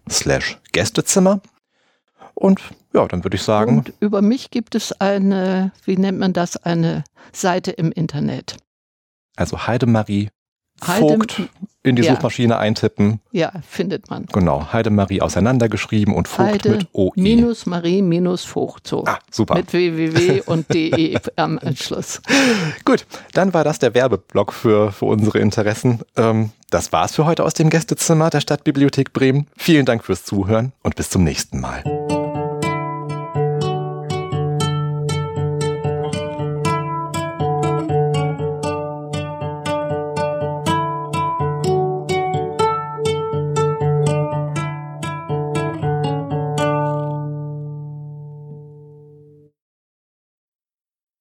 slash 0.09 0.59
Gästezimmer. 0.73 1.39
Und 2.33 2.61
Ja, 2.93 3.07
dann 3.07 3.23
würde 3.23 3.35
ich 3.35 3.43
sagen. 3.43 3.77
Und 3.77 3.93
über 3.99 4.21
mich 4.21 4.51
gibt 4.51 4.75
es 4.75 4.91
eine, 4.91 5.71
wie 5.85 5.97
nennt 5.97 6.19
man 6.19 6.33
das, 6.33 6.57
eine 6.57 7.03
Seite 7.31 7.71
im 7.71 7.91
Internet. 7.91 8.57
Also 9.37 9.67
Heidemarie 9.67 10.29
Vogt 10.81 11.41
in 11.83 11.95
die 11.95 12.03
ja. 12.03 12.13
Suchmaschine 12.13 12.57
eintippen. 12.57 13.21
Ja, 13.31 13.51
findet 13.67 14.09
man. 14.09 14.25
Genau, 14.27 14.71
Heidemarie 14.73 15.21
auseinandergeschrieben 15.21 16.13
und 16.13 16.27
Vogt 16.27 16.49
Heide 16.49 16.69
mit 16.69 16.87
OE. 16.93 17.11
Minus 17.15 17.65
Marie 17.65 18.01
minus 18.01 18.43
Vogt, 18.43 18.87
so. 18.87 19.03
Ah, 19.05 19.19
super. 19.31 19.55
Mit 19.55 19.71
www 19.73 20.41
und 20.45 20.71
de 20.73 21.17
am 21.35 21.57
Anschluss. 21.59 22.21
Gut, 22.85 23.05
dann 23.33 23.53
war 23.53 23.63
das 23.63 23.79
der 23.79 23.93
Werbeblock 23.93 24.53
für, 24.53 24.91
für 24.91 25.05
unsere 25.05 25.39
Interessen. 25.39 26.01
Ähm, 26.15 26.51
das 26.69 26.91
war's 26.91 27.15
für 27.15 27.25
heute 27.25 27.45
aus 27.45 27.53
dem 27.53 27.69
Gästezimmer 27.69 28.29
der 28.29 28.41
Stadtbibliothek 28.41 29.13
Bremen. 29.13 29.47
Vielen 29.55 29.85
Dank 29.85 30.03
fürs 30.03 30.25
Zuhören 30.25 30.73
und 30.83 30.95
bis 30.95 31.09
zum 31.09 31.23
nächsten 31.23 31.61
Mal. 31.61 31.83